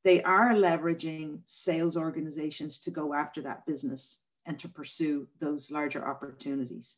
they 0.03 0.21
are 0.23 0.53
leveraging 0.53 1.39
sales 1.43 1.97
organizations 1.97 2.79
to 2.79 2.91
go 2.91 3.13
after 3.13 3.41
that 3.41 3.65
business 3.65 4.17
and 4.45 4.57
to 4.59 4.69
pursue 4.69 5.27
those 5.39 5.71
larger 5.71 6.07
opportunities. 6.07 6.95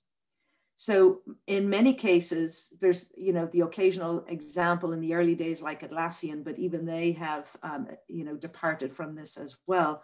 So 0.75 1.21
in 1.47 1.69
many 1.69 1.93
cases, 1.93 2.73
there's 2.81 3.11
you 3.15 3.31
know 3.31 3.47
the 3.47 3.61
occasional 3.61 4.25
example 4.27 4.91
in 4.91 4.99
the 4.99 5.13
early 5.13 5.35
days 5.35 5.61
like 5.61 5.81
Atlassian, 5.89 6.43
but 6.43 6.59
even 6.59 6.85
they 6.85 7.13
have 7.13 7.55
um, 7.63 7.87
you 8.07 8.25
know 8.25 8.35
departed 8.35 8.93
from 8.93 9.15
this 9.15 9.37
as 9.37 9.57
well, 9.67 10.03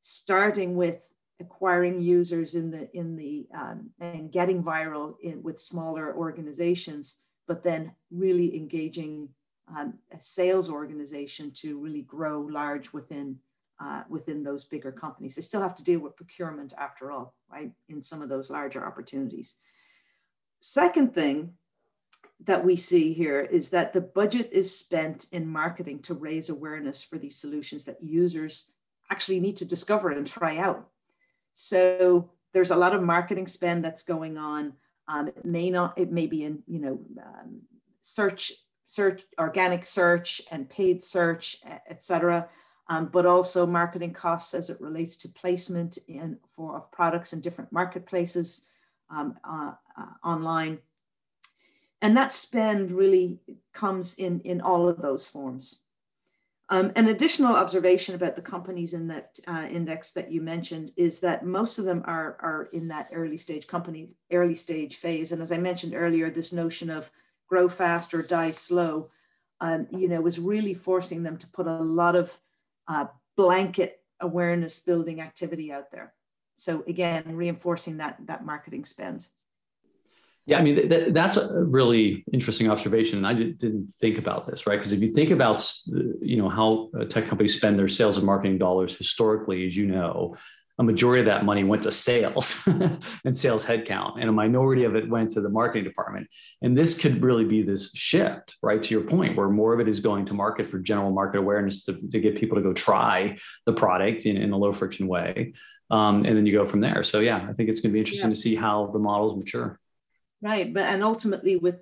starting 0.00 0.76
with 0.76 1.02
acquiring 1.40 1.98
users 2.00 2.54
in 2.54 2.70
the 2.70 2.94
in 2.94 3.16
the 3.16 3.46
um, 3.54 3.90
and 4.00 4.30
getting 4.30 4.62
viral 4.62 5.14
in, 5.22 5.42
with 5.42 5.58
smaller 5.58 6.14
organizations, 6.14 7.16
but 7.48 7.62
then 7.62 7.92
really 8.10 8.54
engaging 8.54 9.30
um, 9.74 9.94
a 10.12 10.20
sales 10.20 10.68
organization 10.68 11.50
to 11.52 11.78
really 11.78 12.02
grow 12.02 12.42
large 12.42 12.92
within 12.92 13.38
uh, 13.80 14.02
within 14.10 14.42
those 14.42 14.64
bigger 14.64 14.92
companies. 14.92 15.34
They 15.34 15.42
still 15.42 15.62
have 15.62 15.74
to 15.76 15.84
deal 15.84 16.00
with 16.00 16.16
procurement 16.16 16.74
after 16.76 17.10
all, 17.10 17.34
right? 17.50 17.72
In 17.88 18.02
some 18.02 18.20
of 18.20 18.28
those 18.28 18.50
larger 18.50 18.86
opportunities. 18.86 19.54
Second 20.64 21.12
thing 21.12 21.54
that 22.44 22.64
we 22.64 22.76
see 22.76 23.12
here 23.12 23.40
is 23.40 23.70
that 23.70 23.92
the 23.92 24.00
budget 24.00 24.50
is 24.52 24.78
spent 24.78 25.26
in 25.32 25.44
marketing 25.44 25.98
to 26.02 26.14
raise 26.14 26.50
awareness 26.50 27.02
for 27.02 27.18
these 27.18 27.34
solutions 27.34 27.82
that 27.84 28.00
users 28.00 28.70
actually 29.10 29.40
need 29.40 29.56
to 29.56 29.64
discover 29.64 30.10
and 30.10 30.24
try 30.24 30.58
out. 30.58 30.88
So 31.52 32.30
there's 32.52 32.70
a 32.70 32.76
lot 32.76 32.94
of 32.94 33.02
marketing 33.02 33.48
spend 33.48 33.84
that's 33.84 34.04
going 34.04 34.38
on. 34.38 34.72
Um, 35.08 35.26
it 35.26 35.44
may 35.44 35.68
not, 35.68 35.98
it 35.98 36.12
may 36.12 36.28
be 36.28 36.44
in, 36.44 36.62
you 36.68 36.78
know, 36.78 37.00
um, 37.20 37.62
search, 38.02 38.52
search, 38.86 39.22
organic 39.40 39.84
search 39.84 40.42
and 40.52 40.70
paid 40.70 41.02
search, 41.02 41.58
et 41.66 42.04
cetera. 42.04 42.48
um, 42.88 43.06
but 43.06 43.26
also 43.26 43.66
marketing 43.66 44.12
costs 44.12 44.54
as 44.54 44.70
it 44.70 44.80
relates 44.80 45.16
to 45.16 45.28
placement 45.28 45.98
in 46.08 46.38
for 46.54 46.76
of 46.76 46.90
products 46.92 47.32
in 47.32 47.40
different 47.40 47.72
marketplaces 47.72 48.66
um, 49.12 49.38
uh, 49.44 49.72
uh, 49.96 50.06
online. 50.24 50.78
And 52.00 52.16
that 52.16 52.32
spend 52.32 52.90
really 52.90 53.38
comes 53.72 54.16
in, 54.16 54.40
in 54.40 54.60
all 54.60 54.88
of 54.88 55.00
those 55.00 55.26
forms. 55.26 55.80
Um, 56.68 56.90
an 56.96 57.08
additional 57.08 57.54
observation 57.54 58.14
about 58.14 58.34
the 58.34 58.42
companies 58.42 58.94
in 58.94 59.06
that 59.08 59.38
uh, 59.46 59.66
index 59.70 60.12
that 60.12 60.32
you 60.32 60.40
mentioned 60.40 60.92
is 60.96 61.20
that 61.20 61.44
most 61.44 61.78
of 61.78 61.84
them 61.84 62.02
are, 62.06 62.36
are 62.40 62.68
in 62.72 62.88
that 62.88 63.10
early 63.12 63.36
stage 63.36 63.66
company, 63.66 64.08
early 64.32 64.54
stage 64.54 64.96
phase. 64.96 65.32
And 65.32 65.42
as 65.42 65.52
I 65.52 65.58
mentioned 65.58 65.94
earlier, 65.94 66.30
this 66.30 66.52
notion 66.52 66.88
of 66.88 67.10
grow 67.46 67.68
fast 67.68 68.14
or 68.14 68.22
die 68.22 68.52
slow, 68.52 69.10
um, 69.60 69.86
you 69.90 70.08
know, 70.08 70.20
was 70.20 70.38
really 70.38 70.74
forcing 70.74 71.22
them 71.22 71.36
to 71.36 71.46
put 71.48 71.66
a 71.66 71.82
lot 71.82 72.16
of 72.16 72.36
uh, 72.88 73.06
blanket 73.36 74.00
awareness 74.20 74.78
building 74.78 75.20
activity 75.20 75.70
out 75.72 75.90
there. 75.90 76.14
So 76.62 76.84
again, 76.86 77.24
reinforcing 77.26 77.96
that 77.96 78.18
that 78.26 78.46
marketing 78.46 78.84
spend. 78.84 79.26
Yeah, 80.46 80.58
I 80.60 80.62
mean 80.62 80.76
th- 80.76 81.12
that's 81.12 81.36
a 81.36 81.64
really 81.64 82.24
interesting 82.32 82.70
observation, 82.70 83.18
and 83.18 83.26
I 83.26 83.32
didn't 83.34 83.92
think 84.00 84.16
about 84.16 84.46
this, 84.46 84.64
right? 84.64 84.76
Because 84.76 84.92
if 84.92 85.00
you 85.00 85.12
think 85.12 85.30
about 85.30 85.58
you 86.20 86.36
know 86.36 86.48
how 86.48 86.90
uh, 86.96 87.04
tech 87.04 87.26
companies 87.26 87.56
spend 87.56 87.80
their 87.80 87.88
sales 87.88 88.16
and 88.16 88.24
marketing 88.24 88.58
dollars 88.58 88.96
historically, 88.96 89.66
as 89.66 89.76
you 89.76 89.86
know, 89.88 90.36
a 90.82 90.84
majority 90.84 91.20
of 91.20 91.26
that 91.26 91.44
money 91.44 91.64
went 91.64 91.84
to 91.84 91.92
sales 91.92 92.62
and 93.24 93.36
sales 93.36 93.64
headcount, 93.64 94.20
and 94.20 94.28
a 94.28 94.32
minority 94.32 94.84
of 94.84 94.96
it 94.96 95.08
went 95.08 95.30
to 95.32 95.40
the 95.40 95.48
marketing 95.48 95.84
department. 95.84 96.26
And 96.60 96.76
this 96.76 97.00
could 97.00 97.22
really 97.22 97.44
be 97.44 97.62
this 97.62 97.92
shift, 97.92 98.56
right? 98.62 98.82
To 98.82 98.94
your 98.94 99.04
point, 99.04 99.36
where 99.36 99.48
more 99.48 99.72
of 99.72 99.80
it 99.80 99.88
is 99.88 100.00
going 100.00 100.26
to 100.26 100.34
market 100.34 100.66
for 100.66 100.78
general 100.78 101.12
market 101.12 101.38
awareness 101.38 101.84
to, 101.84 101.94
to 101.94 102.20
get 102.20 102.36
people 102.36 102.56
to 102.56 102.62
go 102.62 102.72
try 102.72 103.38
the 103.64 103.72
product 103.72 104.26
in, 104.26 104.36
in 104.36 104.52
a 104.52 104.56
low 104.56 104.72
friction 104.72 105.06
way. 105.06 105.54
Um, 105.90 106.24
and 106.24 106.36
then 106.36 106.46
you 106.46 106.52
go 106.52 106.64
from 106.64 106.80
there. 106.80 107.02
So, 107.04 107.20
yeah, 107.20 107.46
I 107.48 107.52
think 107.52 107.68
it's 107.68 107.80
going 107.80 107.90
to 107.90 107.94
be 107.94 108.00
interesting 108.00 108.30
yeah. 108.30 108.34
to 108.34 108.40
see 108.40 108.54
how 108.54 108.88
the 108.88 108.98
models 108.98 109.36
mature. 109.36 109.78
Right. 110.40 110.72
But, 110.72 110.84
and 110.84 111.04
ultimately, 111.04 111.56
with 111.56 111.76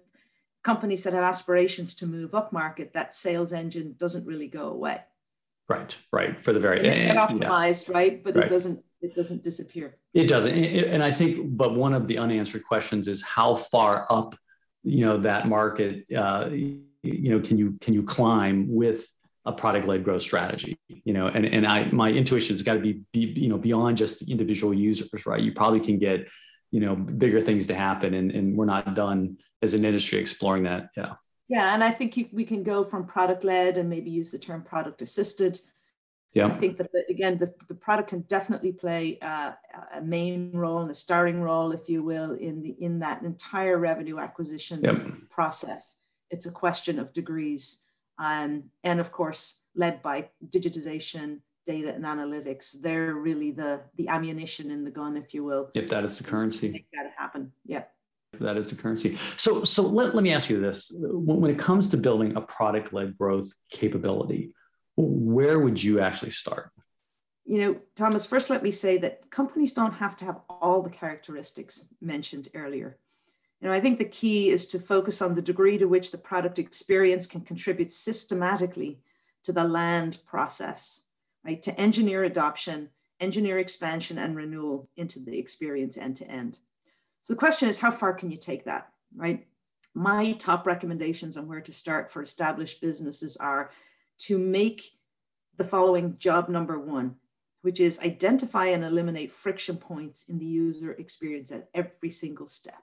companies 0.63 1.05
that 1.05 1.15
have 1.15 1.25
aspirations 1.25 1.95
to 1.97 2.07
move 2.07 2.35
up 2.35 2.53
market, 2.53 2.93
that 2.93 3.15
sales 3.15 3.53
engine 3.53 3.95
doesn't 3.97 4.27
really 4.27 4.49
go 4.49 4.69
away. 4.69 5.01
Right, 5.71 5.97
right. 6.13 6.41
For 6.41 6.53
the 6.53 6.59
very 6.59 6.85
it's 6.85 7.17
optimized, 7.17 7.89
yeah. 7.89 7.95
right? 7.95 8.25
But 8.25 8.35
right. 8.35 8.47
it 8.47 8.49
doesn't 8.49 8.85
it 9.03 9.15
doesn't 9.15 9.43
disappear. 9.43 9.97
It 10.13 10.29
doesn't. 10.29 10.53
And 10.53 11.03
I 11.03 11.11
think, 11.11 11.57
but 11.57 11.75
one 11.75 11.95
of 11.95 12.07
the 12.07 12.19
unanswered 12.19 12.65
questions 12.65 13.09
is 13.09 13.23
how 13.23 13.55
far 13.55 14.07
up, 14.11 14.35
you 14.83 15.07
know, 15.07 15.19
that 15.19 15.49
market, 15.49 16.05
uh, 16.15 16.49
you 16.51 16.85
know, 17.03 17.41
can 17.41 17.57
you 17.57 17.79
can 17.81 17.95
you 17.95 18.03
climb 18.03 18.67
with 18.69 19.07
a 19.47 19.53
product 19.53 19.87
led 19.87 20.05
growth 20.05 20.23
strategy? 20.23 20.79
You 20.89 21.15
know, 21.15 21.29
and 21.29 21.47
and 21.47 21.67
I 21.67 21.85
my 21.91 22.11
intuition 22.11 22.55
has 22.55 22.63
got 22.63 22.75
to 22.75 22.81
be, 22.81 23.03
be 23.13 23.41
you 23.41 23.49
know 23.49 23.59
beyond 23.59 23.97
just 23.97 24.21
the 24.21 24.31
individual 24.31 24.75
users, 24.75 25.27
right? 25.27 25.41
You 25.41 25.53
probably 25.53 25.81
can 25.81 25.99
get 25.99 26.29
you 26.71 26.81
know 26.81 26.95
bigger 26.95 27.41
things 27.41 27.67
to 27.69 27.75
happen, 27.75 28.15
and 28.15 28.31
and 28.31 28.57
we're 28.57 28.67
not 28.67 28.95
done 28.95 29.39
as 29.63 29.75
an 29.75 29.85
industry 29.85 30.19
exploring 30.19 30.65
that. 30.65 30.89
Yeah. 30.97 31.15
Yeah, 31.49 31.75
and 31.75 31.83
I 31.83 31.91
think 31.91 32.17
you, 32.17 32.29
we 32.33 32.45
can 32.45 32.63
go 32.63 32.85
from 32.85 33.07
product 33.09 33.43
led 33.43 33.77
and 33.77 33.91
maybe 33.91 34.09
use 34.09 34.31
the 34.31 34.39
term 34.39 34.63
product 34.63 35.03
assisted. 35.03 35.59
Yeah. 36.33 36.47
I 36.47 36.51
think 36.51 36.77
that 36.77 36.93
the, 36.93 37.05
again, 37.09 37.39
the, 37.39 37.53
the 37.67 37.75
product 37.75 38.11
can 38.11 38.21
definitely 38.23 38.73
play 38.73 39.19
uh, 39.21 39.53
a 39.95 40.01
main 40.01 40.53
role 40.53 40.79
and 40.79 40.91
a 40.91 40.95
starring 40.95 41.41
role, 41.41 41.73
if 41.73 41.89
you 41.89 42.05
will, 42.05 42.33
in 42.33 42.63
the 42.63 42.77
in 42.81 43.01
that 43.01 43.23
entire 43.23 43.79
revenue 43.79 44.19
acquisition 44.19 44.81
yep. 44.83 45.05
process. 45.29 45.97
It's 46.31 46.47
a 46.47 46.53
question 46.53 47.01
of 47.01 47.13
degrees, 47.13 47.83
um, 48.19 48.65
and 48.85 49.01
of 49.01 49.11
course, 49.11 49.63
led 49.75 50.03
by 50.03 50.29
digitization, 50.49 51.41
data, 51.67 51.93
and 51.93 52.05
analytics. 52.05 52.81
They're 52.81 53.15
really 53.15 53.51
the 53.51 53.81
the 53.97 54.07
ammunition 54.07 54.71
in 54.71 54.85
the 54.85 54.91
gun, 54.93 55.17
if 55.17 55.35
you 55.35 55.43
will. 55.43 55.69
If 55.75 55.89
that 55.89 56.05
is 56.05 56.17
the 56.19 56.25
currency. 56.25 56.71
Make 56.71 56.87
that 56.93 57.11
happen. 57.19 57.51
Yeah 57.67 57.85
that 58.39 58.57
is 58.57 58.71
the 58.71 58.81
currency. 58.81 59.17
So, 59.17 59.65
so 59.65 59.83
let, 59.83 60.15
let 60.15 60.23
me 60.23 60.33
ask 60.33 60.49
you 60.49 60.61
this: 60.61 60.93
when, 60.97 61.41
when 61.41 61.51
it 61.51 61.59
comes 61.59 61.89
to 61.91 61.97
building 61.97 62.37
a 62.37 62.41
product-led 62.41 63.19
growth 63.19 63.53
capability, 63.71 64.55
where 64.97 65.59
would 65.59 65.83
you 65.83 66.01
actually 66.01 66.31
start? 66.31 66.71
You 67.45 67.59
know, 67.59 67.81
Thomas. 67.97 68.27
First, 68.27 68.51
let 68.51 68.63
me 68.63 68.71
say 68.71 68.99
that 68.99 69.31
companies 69.31 69.73
don't 69.73 69.95
have 69.95 70.17
to 70.17 70.25
have 70.25 70.41
all 70.49 70.83
the 70.83 70.91
characteristics 70.91 71.87
mentioned 72.01 72.49
earlier. 72.55 72.97
You 73.61 73.69
know, 73.69 73.75
I 73.75 73.81
think 73.81 73.99
the 73.99 74.05
key 74.05 74.51
is 74.51 74.67
to 74.67 74.79
focus 74.79 75.21
on 75.21 75.35
the 75.35 75.43
degree 75.43 75.77
to 75.79 75.87
which 75.87 76.11
the 76.11 76.19
product 76.19 76.59
experience 76.59 77.27
can 77.27 77.43
contribute 77.43 77.93
systematically 77.93 79.01
to 79.45 79.53
the 79.53 79.65
land 79.65 80.19
process, 80.27 81.01
right? 81.45 81.61
To 81.63 81.79
engineer 81.79 82.25
adoption, 82.25 82.89
engineer 83.21 83.59
expansion, 83.59 84.19
and 84.19 84.37
renewal 84.37 84.89
into 84.97 85.19
the 85.19 85.39
experience 85.39 85.99
end 85.99 86.17
to 86.17 86.31
end. 86.31 86.59
So 87.23 87.35
the 87.35 87.39
question 87.39 87.69
is, 87.69 87.79
how 87.79 87.91
far 87.91 88.15
can 88.15 88.31
you 88.31 88.39
take 88.39 88.65
that, 88.65 88.89
right? 89.15 89.47
My 89.95 90.33
top 90.33 90.67
recommendations 90.67 91.37
on 91.37 91.49
where 91.49 91.61
to 91.61 91.73
start 91.73 92.11
for 92.11 92.23
established 92.23 92.81
businesses 92.81 93.37
are 93.37 93.71
to 94.21 94.39
make 94.39 94.93
the 95.57 95.65
following 95.65 96.17
job 96.19 96.49
number 96.49 96.79
one, 96.79 97.17
which 97.63 97.81
is 97.81 98.01
identify 98.01 98.67
and 98.67 98.85
eliminate 98.85 99.33
friction 99.33 99.77
points 99.77 100.29
in 100.29 100.39
the 100.39 100.47
user 100.47 100.93
experience 100.93 101.53
at 101.53 101.69
every 101.75 102.11
single 102.11 102.47
step, 102.47 102.83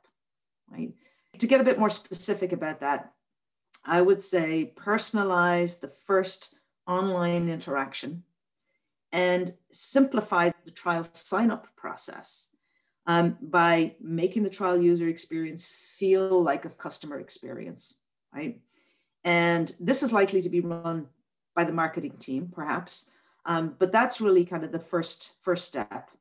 right? 0.69 0.93
To 1.39 1.47
get 1.47 1.61
a 1.61 1.63
bit 1.63 1.79
more 1.79 1.89
specific 1.89 2.51
about 2.51 2.81
that, 2.81 3.13
I 3.85 4.01
would 4.01 4.21
say 4.21 4.73
personalize 4.75 5.79
the 5.79 5.87
first 5.87 6.59
online 6.87 7.49
interaction 7.49 8.23
and 9.11 9.51
simplify 9.71 10.51
the 10.65 10.71
trial 10.71 11.05
sign 11.13 11.51
up 11.51 11.67
process 11.75 12.49
um, 13.05 13.37
by 13.41 13.95
making 14.01 14.43
the 14.43 14.49
trial 14.49 14.79
user 14.79 15.07
experience 15.07 15.67
feel 15.97 16.43
like 16.43 16.65
a 16.65 16.69
customer 16.69 17.19
experience, 17.19 17.95
right? 18.33 18.59
And 19.23 19.73
this 19.79 20.03
is 20.03 20.11
likely 20.11 20.41
to 20.41 20.49
be 20.49 20.59
run 20.59 21.07
by 21.57 21.63
the 21.63 21.73
marketing 21.73 22.15
team, 22.19 22.49
perhaps, 22.53 23.09
um, 23.45 23.75
but 23.79 23.91
that's 23.91 24.21
really 24.21 24.45
kind 24.45 24.63
of 24.63 24.71
the 24.71 24.79
first 24.79 25.33
first 25.41 25.65
step. 25.65 26.11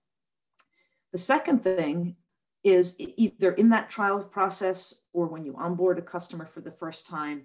The 1.13 1.19
second 1.19 1.63
thing 1.63 2.17
is 2.65 2.97
either 2.99 3.53
in 3.53 3.69
that 3.69 3.91
trial 3.91 4.25
process 4.25 5.03
or 5.13 5.27
when 5.27 5.45
you 5.45 5.55
onboard 5.57 5.99
a 5.99 6.03
customer 6.03 6.47
for 6.47 6.63
the 6.63 6.71
first 6.73 7.07
time, 7.07 7.43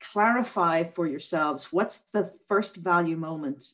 clarify 0.00 0.82
for 0.82 1.06
yourselves 1.06 1.72
what's 1.72 1.98
the 2.12 2.32
first 2.48 2.76
value 2.76 3.16
moment 3.16 3.72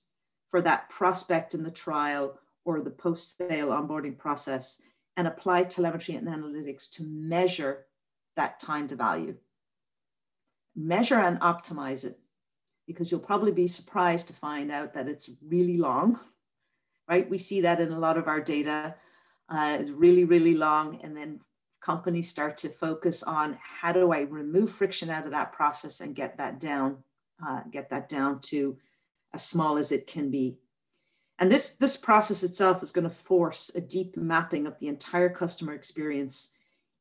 for 0.51 0.61
that 0.61 0.91
prospect 0.91 1.55
in 1.55 1.63
the 1.63 1.71
trial 1.71 2.39
or 2.67 2.83
the 2.83 2.91
post 2.91 3.39
sale 3.39 3.69
onboarding 3.69 4.17
process 4.17 4.83
and 5.17 5.27
apply 5.27 5.65
telemetry 5.65 6.17
and 6.17 6.29
analytics 6.29 6.91
to 6.91 7.03
measure 7.03 7.87
that 8.37 8.61
time 8.61 8.89
to 8.89 8.97
value. 8.97 9.35
Measure 10.77 11.21
and 11.21 11.41
optimize 11.41 12.05
it 12.05 12.19
because 12.87 13.11
you'll 13.11 13.21
probably 13.21 13.53
be 13.53 13.67
surprised 13.67 14.29
to 14.29 14.35
find 14.35 14.71
out 14.71 14.95
that 14.95 15.09
it's 15.09 15.31
really 15.47 15.77
long, 15.77 16.19
right? 17.09 17.29
We 17.29 17.39
see 17.39 17.63
that 17.63 17.81
in 17.81 17.93
a 17.93 17.99
lot 17.99 18.19
of 18.19 18.29
our 18.29 18.41
data. 18.41 18.95
Uh, 19.49 19.77
it's 19.81 19.91
really, 19.91 20.25
really 20.25 20.55
long. 20.55 21.01
And 21.03 21.17
then 21.17 21.41
companies 21.81 22.29
start 22.29 22.57
to 22.59 22.69
focus 22.69 23.23
on 23.23 23.59
how 23.61 23.93
do 23.93 24.13
I 24.13 24.21
remove 24.21 24.71
friction 24.71 25.11
out 25.11 25.25
of 25.25 25.33
that 25.33 25.53
process 25.53 26.01
and 26.01 26.15
get 26.15 26.39
that 26.39 26.61
down, 26.61 26.99
uh, 27.47 27.61
get 27.71 27.91
that 27.91 28.09
down 28.09 28.41
to 28.41 28.77
as 29.33 29.45
small 29.45 29.77
as 29.77 29.93
it 29.93 30.07
can 30.07 30.31
be. 30.31 30.57
And 31.39 31.51
this, 31.51 31.71
this 31.77 31.97
process 31.97 32.43
itself 32.43 32.83
is 32.83 32.93
going 32.93 33.09
to 33.09 33.15
force 33.15 33.75
a 33.75 33.81
deep 33.81 34.17
mapping 34.17 34.67
of 34.67 34.79
the 34.79 34.89
entire 34.89 35.29
customer 35.29 35.75
experience 35.75 36.53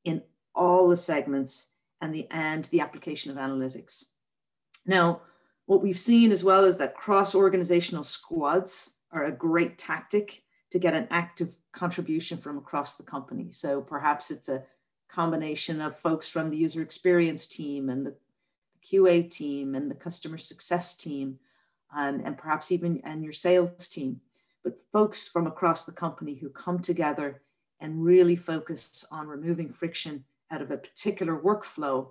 in 0.04 0.24
all 0.56 0.90
the 0.90 0.98
segments 0.98 1.68
and 2.02 2.14
the, 2.14 2.28
and 2.32 2.66
the 2.66 2.82
application 2.82 3.32
of 3.32 3.38
analytics. 3.38 4.06
Now, 4.86 5.22
what 5.66 5.82
we've 5.82 5.98
seen 5.98 6.32
as 6.32 6.44
well 6.44 6.66
is 6.66 6.78
that 6.78 6.96
cross-organizational 6.96 8.04
squads 8.04 8.96
are 9.12 9.26
a 9.26 9.32
great 9.32 9.78
tactic 9.78 10.44
to 10.72 10.80
get 10.80 10.94
an 10.94 11.08
active 11.12 11.54
contribution 11.72 12.38
from 12.38 12.58
across 12.58 12.96
the 12.96 13.04
company. 13.04 13.52
So 13.52 13.82
perhaps 13.82 14.32
it's 14.32 14.50
a 14.50 14.64
combination 15.08 15.80
of 15.80 15.98
folks 15.98 16.28
from 16.28 16.50
the 16.50 16.58
user 16.58 16.82
experience 16.82 17.48
team 17.48 17.90
and 17.90 18.06
the 18.06 18.16
QA 18.84 19.30
team 19.30 19.76
and 19.76 19.90
the 19.90 19.96
customer 19.96 20.38
success 20.38 20.96
team 20.96 21.40
and, 21.96 22.22
and 22.26 22.38
perhaps 22.38 22.72
even 22.72 23.02
and 23.04 23.24
your 23.24 23.34
sales 23.34 23.88
team, 23.88 24.20
but 24.64 24.82
folks 24.92 25.28
from 25.28 25.48
across 25.48 25.86
the 25.86 25.92
company 25.92 26.36
who 26.36 26.50
come 26.50 26.80
together 26.80 27.42
and 27.80 28.04
really 28.04 28.36
focus 28.36 29.06
on 29.12 29.28
removing 29.28 29.72
friction 29.72 30.24
out 30.52 30.62
of 30.62 30.72
a 30.72 30.78
particular 30.78 31.40
workflow 31.40 32.10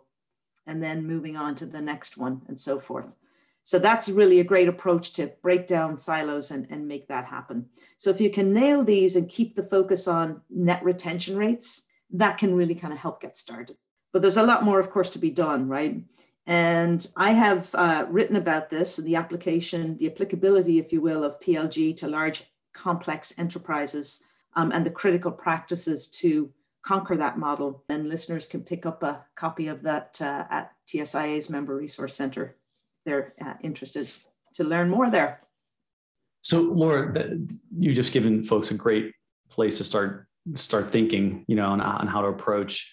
and 0.66 0.82
then 0.82 1.06
moving 1.06 1.36
on 1.36 1.54
to 1.56 1.66
the 1.66 1.80
next 1.80 2.16
one 2.16 2.40
and 2.48 2.58
so 2.58 2.78
forth. 2.78 3.14
So 3.64 3.78
that's 3.78 4.08
really 4.08 4.40
a 4.40 4.44
great 4.44 4.68
approach 4.68 5.12
to 5.14 5.32
break 5.42 5.66
down 5.66 5.98
silos 5.98 6.50
and, 6.50 6.66
and 6.70 6.88
make 6.88 7.06
that 7.08 7.24
happen. 7.24 7.66
So 7.96 8.10
if 8.10 8.20
you 8.20 8.30
can 8.30 8.52
nail 8.52 8.82
these 8.82 9.16
and 9.16 9.28
keep 9.28 9.54
the 9.54 9.62
focus 9.62 10.08
on 10.08 10.40
net 10.50 10.82
retention 10.82 11.36
rates, 11.36 11.84
that 12.10 12.38
can 12.38 12.54
really 12.54 12.74
kind 12.74 12.92
of 12.92 12.98
help 12.98 13.20
get 13.20 13.38
started. 13.38 13.76
But 14.12 14.20
there's 14.20 14.36
a 14.36 14.42
lot 14.42 14.64
more, 14.64 14.80
of 14.80 14.90
course, 14.90 15.10
to 15.10 15.18
be 15.18 15.30
done, 15.30 15.68
right? 15.68 16.02
And 16.46 17.06
I 17.16 17.32
have 17.32 17.72
uh, 17.74 18.06
written 18.08 18.36
about 18.36 18.68
this 18.68 18.96
the 18.96 19.16
application, 19.16 19.96
the 19.98 20.10
applicability, 20.10 20.78
if 20.78 20.92
you 20.92 21.00
will, 21.00 21.22
of 21.22 21.40
PLG 21.40 21.96
to 21.98 22.08
large 22.08 22.44
complex 22.74 23.38
enterprises 23.38 24.24
um, 24.54 24.72
and 24.72 24.84
the 24.84 24.90
critical 24.90 25.30
practices 25.30 26.08
to 26.08 26.52
conquer 26.82 27.16
that 27.16 27.38
model. 27.38 27.84
And 27.88 28.08
listeners 28.08 28.48
can 28.48 28.62
pick 28.62 28.86
up 28.86 29.02
a 29.04 29.24
copy 29.36 29.68
of 29.68 29.82
that 29.82 30.20
uh, 30.20 30.44
at 30.50 30.72
TSIA's 30.88 31.48
Member 31.48 31.76
Resource 31.76 32.14
Center. 32.14 32.56
They're 33.04 33.34
uh, 33.44 33.54
interested 33.62 34.10
to 34.54 34.64
learn 34.64 34.90
more 34.90 35.10
there. 35.10 35.40
So, 36.42 36.60
Laura, 36.60 37.14
you've 37.78 37.94
just 37.94 38.12
given 38.12 38.42
folks 38.42 38.70
a 38.70 38.74
great 38.74 39.12
place 39.50 39.78
to 39.78 39.84
start 39.84 40.26
start 40.54 40.90
thinking, 40.90 41.44
you 41.46 41.54
know, 41.54 41.66
on, 41.66 41.80
on 41.80 42.08
how 42.08 42.20
to 42.20 42.28
approach 42.28 42.92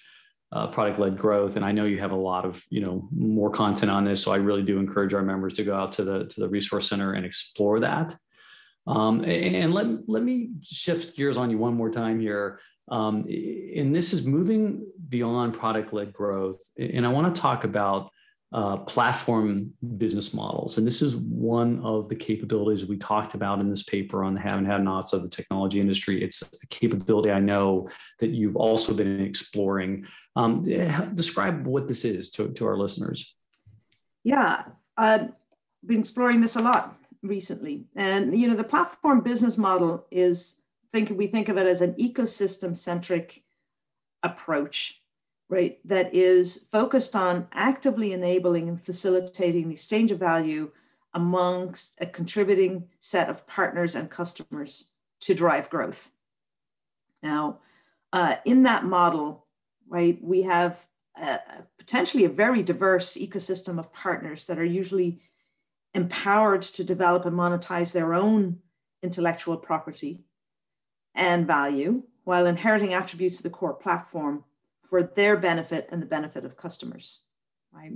uh, 0.51 0.67
product 0.67 0.99
led 0.99 1.17
growth. 1.17 1.55
And 1.55 1.65
I 1.65 1.71
know 1.71 1.85
you 1.85 1.99
have 1.99 2.11
a 2.11 2.15
lot 2.15 2.45
of, 2.45 2.63
you 2.69 2.81
know, 2.81 3.07
more 3.11 3.49
content 3.49 3.91
on 3.91 4.03
this. 4.03 4.23
So 4.23 4.31
I 4.31 4.37
really 4.37 4.63
do 4.63 4.79
encourage 4.79 5.13
our 5.13 5.23
members 5.23 5.53
to 5.55 5.63
go 5.63 5.75
out 5.75 5.93
to 5.93 6.03
the 6.03 6.25
to 6.25 6.39
the 6.39 6.49
resource 6.49 6.89
center 6.89 7.13
and 7.13 7.25
explore 7.25 7.79
that. 7.79 8.15
Um, 8.87 9.23
and 9.25 9.73
let 9.73 9.87
let 10.07 10.23
me 10.23 10.51
shift 10.63 11.15
gears 11.15 11.37
on 11.37 11.49
you 11.49 11.57
one 11.57 11.75
more 11.75 11.91
time 11.91 12.19
here. 12.19 12.59
Um, 12.89 13.17
and 13.27 13.95
this 13.95 14.13
is 14.13 14.25
moving 14.25 14.87
beyond 15.09 15.53
product 15.53 15.93
led 15.93 16.11
growth. 16.11 16.59
And 16.79 17.05
I 17.05 17.09
want 17.09 17.33
to 17.33 17.41
talk 17.41 17.63
about 17.63 18.09
uh, 18.51 18.77
platform 18.77 19.71
business 19.97 20.33
models. 20.33 20.77
And 20.77 20.87
this 20.87 21.01
is 21.01 21.15
one 21.15 21.79
of 21.83 22.09
the 22.09 22.15
capabilities 22.15 22.85
we 22.85 22.97
talked 22.97 23.35
about 23.35 23.59
in 23.59 23.69
this 23.69 23.83
paper 23.83 24.23
on 24.23 24.33
the 24.33 24.39
have 24.39 24.57
and 24.57 24.65
have 24.65 24.81
nots 24.81 25.13
of 25.13 25.21
the 25.21 25.29
technology 25.29 25.79
industry. 25.79 26.23
It's 26.23 26.41
a 26.41 26.67
capability 26.67 27.31
I 27.31 27.39
know 27.39 27.89
that 28.19 28.31
you've 28.31 28.55
also 28.55 28.93
been 28.93 29.21
exploring. 29.21 30.05
Um, 30.35 30.63
describe 31.13 31.67
what 31.67 31.87
this 31.87 32.05
is 32.05 32.31
to, 32.31 32.49
to 32.49 32.65
our 32.65 32.77
listeners. 32.77 33.37
Yeah, 34.23 34.63
I've 34.97 35.31
been 35.85 35.99
exploring 35.99 36.41
this 36.41 36.55
a 36.55 36.61
lot 36.61 36.97
recently. 37.21 37.85
And, 37.95 38.35
you 38.35 38.47
know, 38.47 38.55
the 38.55 38.63
platform 38.63 39.21
business 39.21 39.57
model 39.57 40.07
is, 40.09 40.61
think 40.91 41.11
we 41.15 41.27
think 41.27 41.49
of 41.49 41.57
it 41.57 41.67
as 41.67 41.81
an 41.81 41.93
ecosystem 41.93 42.75
centric 42.75 43.43
approach 44.23 44.98
right, 45.49 45.79
that 45.85 46.13
is 46.13 46.67
focused 46.71 47.15
on 47.15 47.47
actively 47.51 48.13
enabling 48.13 48.69
and 48.69 48.81
facilitating 48.81 49.67
the 49.67 49.73
exchange 49.73 50.11
of 50.11 50.19
value 50.19 50.71
amongst 51.13 51.97
a 51.99 52.05
contributing 52.05 52.87
set 52.99 53.29
of 53.29 53.45
partners 53.47 53.95
and 53.95 54.09
customers 54.09 54.91
to 55.21 55.33
drive 55.33 55.69
growth. 55.69 56.07
Now, 57.23 57.59
uh, 58.13 58.35
in 58.45 58.63
that 58.63 58.85
model, 58.85 59.47
right, 59.87 60.17
we 60.21 60.43
have 60.43 60.85
a, 61.15 61.39
potentially 61.79 62.25
a 62.25 62.29
very 62.29 62.61
diverse 62.61 63.15
ecosystem 63.17 63.79
of 63.79 63.91
partners 63.91 64.45
that 64.45 64.59
are 64.59 64.63
usually 64.63 65.19
empowered 65.95 66.61
to 66.61 66.83
develop 66.83 67.25
and 67.25 67.35
monetize 67.35 67.91
their 67.91 68.13
own 68.13 68.59
intellectual 69.01 69.57
property 69.57 70.19
and 71.15 71.47
value 71.47 72.03
while 72.23 72.45
inheriting 72.45 72.93
attributes 72.93 73.37
of 73.37 73.43
the 73.43 73.49
core 73.49 73.73
platform 73.73 74.43
for 74.89 75.03
their 75.03 75.37
benefit 75.37 75.87
and 75.91 76.01
the 76.01 76.07
benefit 76.07 76.45
of 76.45 76.57
customers. 76.57 77.21
Right? 77.71 77.93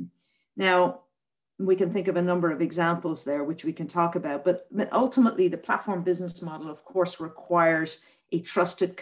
Now, 0.56 1.02
we 1.60 1.76
can 1.76 1.92
think 1.92 2.08
of 2.08 2.18
a 2.18 2.22
number 2.22 2.52
of 2.52 2.62
examples 2.62 3.24
there, 3.24 3.44
which 3.44 3.66
we 3.66 3.74
can 3.74 3.88
talk 3.88 4.16
about, 4.16 4.44
but, 4.44 4.68
but 4.72 4.92
ultimately, 4.92 5.48
the 5.48 5.58
platform 5.58 6.04
business 6.04 6.42
model, 6.42 6.70
of 6.70 6.84
course, 6.86 7.20
requires 7.20 8.06
a 8.32 8.40
trusted, 8.40 9.00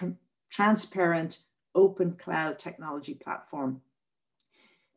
transparent, 0.49 1.39
open 1.75 2.13
cloud 2.13 2.59
technology 2.59 3.13
platform. 3.13 3.81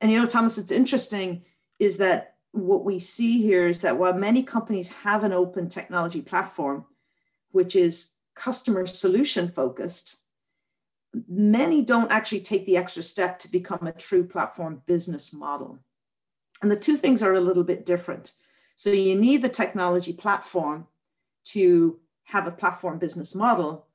And 0.01 0.11
you 0.11 0.21
know, 0.21 0.27
Thomas, 0.27 0.59
it's 0.59 0.73
interesting 0.73 1.45
is 1.79 1.97
that 1.99 2.35
what 2.53 2.85
we 2.85 2.99
see 2.99 3.41
here 3.43 3.67
is 3.67 3.81
that 3.81 3.97
while 3.97 4.13
many 4.13 4.43
companies 4.43 4.93
have 4.93 5.25
an 5.25 5.33
open 5.33 5.69
technology 5.69 6.21
platform, 6.21 6.85
which 7.53 7.77
is 7.77 8.13
customer 8.35 8.87
solution 8.87 9.49
focused, 9.49 10.19
many 11.29 11.83
don't 11.83 12.11
actually 12.11 12.41
take 12.41 12.67
the 12.67 12.77
extra 12.77 13.03
step 13.03 13.39
to 13.41 13.51
become 13.51 13.87
a 13.87 13.93
true 13.93 14.25
platform 14.25 14.83
business 14.87 15.33
model. 15.33 15.79
And 16.63 16.71
the 16.71 16.77
two 16.77 16.97
things 16.97 17.23
are 17.23 17.35
a 17.35 17.41
little 17.41 17.65
bit 17.65 17.87
different. 17.87 18.33
So 18.77 18.91
you 18.91 19.15
need 19.15 19.43
the 19.43 19.49
technology 19.49 20.13
platform 20.13 20.87
to 21.45 21.99
have 22.25 22.47
a 22.47 22.51
platform 22.51 22.99
business 22.99 23.35
model, 23.35 23.87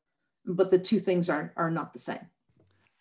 but 0.46 0.72
the 0.72 0.78
two 0.78 1.00
things 1.00 1.30
are, 1.30 1.52
are 1.58 1.72
not 1.72 1.94
the 1.94 2.00
same. 2.00 2.26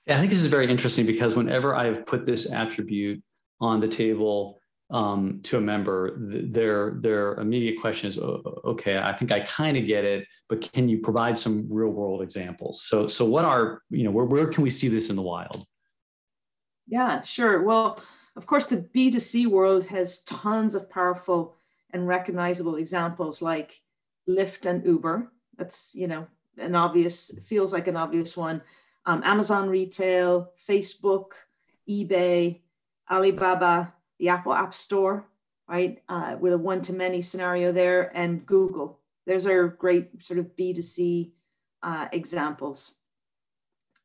Yeah, 0.07 0.17
I 0.17 0.21
think 0.21 0.31
this 0.31 0.41
is 0.41 0.47
very 0.47 0.69
interesting 0.69 1.07
because 1.07 1.37
whenever 1.37 1.75
I've 1.75 2.07
put 2.07 2.25
this 2.25 2.51
attribute 2.51 3.23
on 3.61 3.81
the 3.81 3.89
table 3.89 4.61
um, 4.90 5.40
to 5.42 5.59
a 5.59 5.61
member, 5.61 6.14
their 6.18 6.92
their 7.01 7.35
immediate 7.35 7.81
question 7.81 8.09
is, 8.09 8.18
okay, 8.18 8.98
I 8.98 9.12
think 9.12 9.31
I 9.33 9.40
kind 9.40 9.77
of 9.77 9.87
get 9.87 10.05
it, 10.05 10.27
but 10.48 10.72
can 10.72 10.88
you 10.88 10.98
provide 10.98 11.38
some 11.38 11.66
real 11.70 11.90
world 11.90 12.22
examples? 12.22 12.83
So 12.83 13.07
so 13.07 13.24
what 13.27 13.44
are 13.44 13.83
you 13.90 14.05
know 14.05 14.11
where 14.11 14.24
where 14.24 14.46
can 14.46 14.62
we 14.62 14.70
see 14.70 14.88
this 14.88 15.11
in 15.11 15.16
the 15.16 15.22
wild? 15.22 15.66
Yeah, 16.87 17.20
sure. 17.22 17.62
Well, 17.62 18.01
of 18.35 18.46
course, 18.46 18.64
the 18.64 18.79
B 18.79 19.11
2 19.11 19.18
C 19.18 19.46
world 19.46 19.87
has 19.88 20.22
tons 20.22 20.74
of 20.74 20.88
powerful 20.88 21.57
and 21.90 22.09
recognizable 22.09 22.77
examples 22.77 23.42
like 23.42 23.79
Lyft 24.27 24.64
and 24.64 24.87
Uber. 24.87 25.31
That's 25.59 25.94
you 25.94 26.09
know 26.09 26.27
an 26.57 26.74
obvious 26.74 27.31
feels 27.46 27.74
like 27.74 27.88
an 27.88 27.96
obvious 27.96 28.38
one. 28.38 28.62
Um, 29.05 29.22
Amazon 29.22 29.68
Retail, 29.68 30.51
Facebook, 30.66 31.33
eBay, 31.88 32.61
Alibaba 33.11 33.92
the 34.19 34.29
Apple 34.31 34.53
App 34.53 34.75
Store, 34.75 35.29
right, 35.69 36.03
uh, 36.09 36.37
with 36.41 36.53
a 36.53 36.59
one 36.59 36.83
to 36.83 36.93
many 36.93 37.23
scenario 37.23 37.73
there, 37.73 38.17
and 38.17 38.45
Google. 38.47 39.01
Those 39.27 39.47
are 39.47 39.69
great 39.69 40.25
sort 40.25 40.39
of 40.39 40.57
B2C 40.57 41.31
uh, 41.83 42.09
examples. 42.13 42.95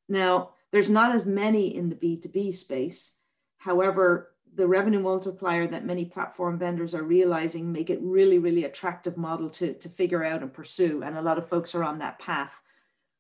Now, 0.10 0.52
there's 0.72 0.90
not 0.90 1.16
as 1.16 1.26
many 1.26 1.76
in 1.76 1.90
the 1.90 1.96
B2B 1.96 2.54
space. 2.56 3.16
However, 3.58 4.34
the 4.56 4.68
revenue 4.68 5.00
multiplier 5.00 5.68
that 5.68 5.86
many 5.86 6.06
platform 6.06 6.60
vendors 6.60 6.94
are 6.94 7.04
realizing 7.04 7.72
make 7.72 7.90
it 7.90 8.00
really, 8.02 8.38
really 8.38 8.66
attractive 8.66 9.18
model 9.18 9.50
to, 9.50 9.74
to 9.74 9.90
figure 9.90 10.24
out 10.24 10.42
and 10.42 10.54
pursue. 10.54 11.02
And 11.04 11.18
a 11.18 11.22
lot 11.22 11.38
of 11.38 11.50
folks 11.50 11.74
are 11.74 11.84
on 11.84 12.00
that 12.00 12.20
path. 12.20 12.54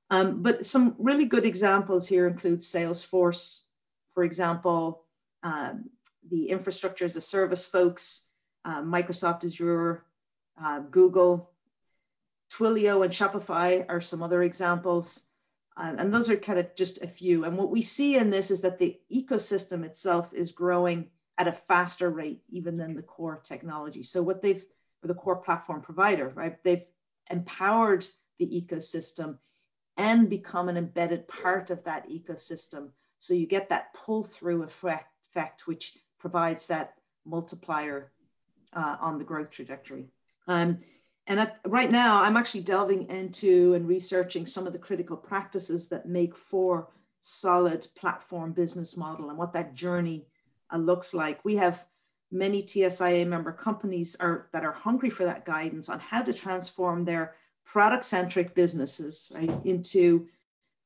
Um, 0.09 0.43
but 0.43 0.65
some 0.65 0.95
really 0.99 1.25
good 1.25 1.45
examples 1.45 2.07
here 2.07 2.27
include 2.27 2.59
Salesforce, 2.59 3.63
for 4.13 4.23
example, 4.23 5.05
um, 5.41 5.89
the 6.29 6.49
infrastructure 6.49 7.05
as 7.05 7.15
a 7.15 7.21
service 7.21 7.65
folks, 7.65 8.27
uh, 8.65 8.81
Microsoft 8.81 9.43
Azure, 9.43 10.05
uh, 10.61 10.79
Google, 10.79 11.51
Twilio 12.51 13.03
and 13.03 13.11
Shopify 13.11 13.85
are 13.89 14.01
some 14.01 14.21
other 14.21 14.43
examples. 14.43 15.23
Uh, 15.75 15.95
and 15.97 16.13
those 16.13 16.29
are 16.29 16.37
kind 16.37 16.59
of 16.59 16.75
just 16.75 17.01
a 17.01 17.07
few. 17.07 17.45
And 17.45 17.57
what 17.57 17.71
we 17.71 17.81
see 17.81 18.15
in 18.15 18.29
this 18.29 18.51
is 18.51 18.61
that 18.61 18.77
the 18.77 18.99
ecosystem 19.11 19.83
itself 19.83 20.33
is 20.33 20.51
growing 20.51 21.09
at 21.39 21.47
a 21.47 21.51
faster 21.51 22.11
rate 22.11 22.43
even 22.49 22.77
than 22.77 22.95
the 22.95 23.01
core 23.01 23.39
technology. 23.43 24.03
So 24.03 24.21
what 24.21 24.41
they've, 24.41 24.63
or 25.03 25.07
the 25.07 25.15
core 25.15 25.37
platform 25.37 25.81
provider, 25.81 26.29
right? 26.29 26.63
They've 26.63 26.85
empowered 27.31 28.05
the 28.37 28.45
ecosystem 28.45 29.39
and 29.97 30.29
become 30.29 30.69
an 30.69 30.77
embedded 30.77 31.27
part 31.27 31.71
of 31.71 31.83
that 31.85 32.07
ecosystem. 32.07 32.89
So 33.19 33.33
you 33.33 33.47
get 33.47 33.69
that 33.69 33.93
pull 33.93 34.23
through 34.23 34.63
effect, 34.63 35.07
effect 35.25 35.65
which 35.65 35.97
provides 36.23 36.67
that 36.67 36.93
multiplier 37.25 38.09
uh, 38.71 38.95
on 39.01 39.17
the 39.17 39.25
growth 39.25 39.51
trajectory. 39.51 40.05
Um, 40.47 40.79
and 41.27 41.37
at, 41.37 41.59
right 41.67 41.91
now, 41.91 42.23
I'm 42.23 42.37
actually 42.37 42.61
delving 42.61 43.09
into 43.09 43.73
and 43.73 43.85
researching 43.85 44.45
some 44.45 44.65
of 44.65 44.71
the 44.71 44.79
critical 44.79 45.17
practices 45.17 45.89
that 45.89 46.07
make 46.07 46.33
for 46.37 46.87
solid 47.19 47.85
platform 47.97 48.53
business 48.53 48.95
model 48.95 49.29
and 49.29 49.37
what 49.37 49.51
that 49.51 49.73
journey 49.73 50.25
uh, 50.73 50.77
looks 50.77 51.13
like. 51.13 51.43
We 51.43 51.57
have 51.57 51.85
many 52.31 52.63
TSIA 52.63 53.27
member 53.27 53.51
companies 53.51 54.15
are, 54.15 54.47
that 54.53 54.63
are 54.63 54.71
hungry 54.71 55.09
for 55.09 55.25
that 55.25 55.43
guidance 55.43 55.89
on 55.89 55.99
how 55.99 56.21
to 56.21 56.31
transform 56.31 57.03
their 57.03 57.35
product-centric 57.65 58.55
businesses 58.55 59.29
right, 59.35 59.51
into 59.65 60.29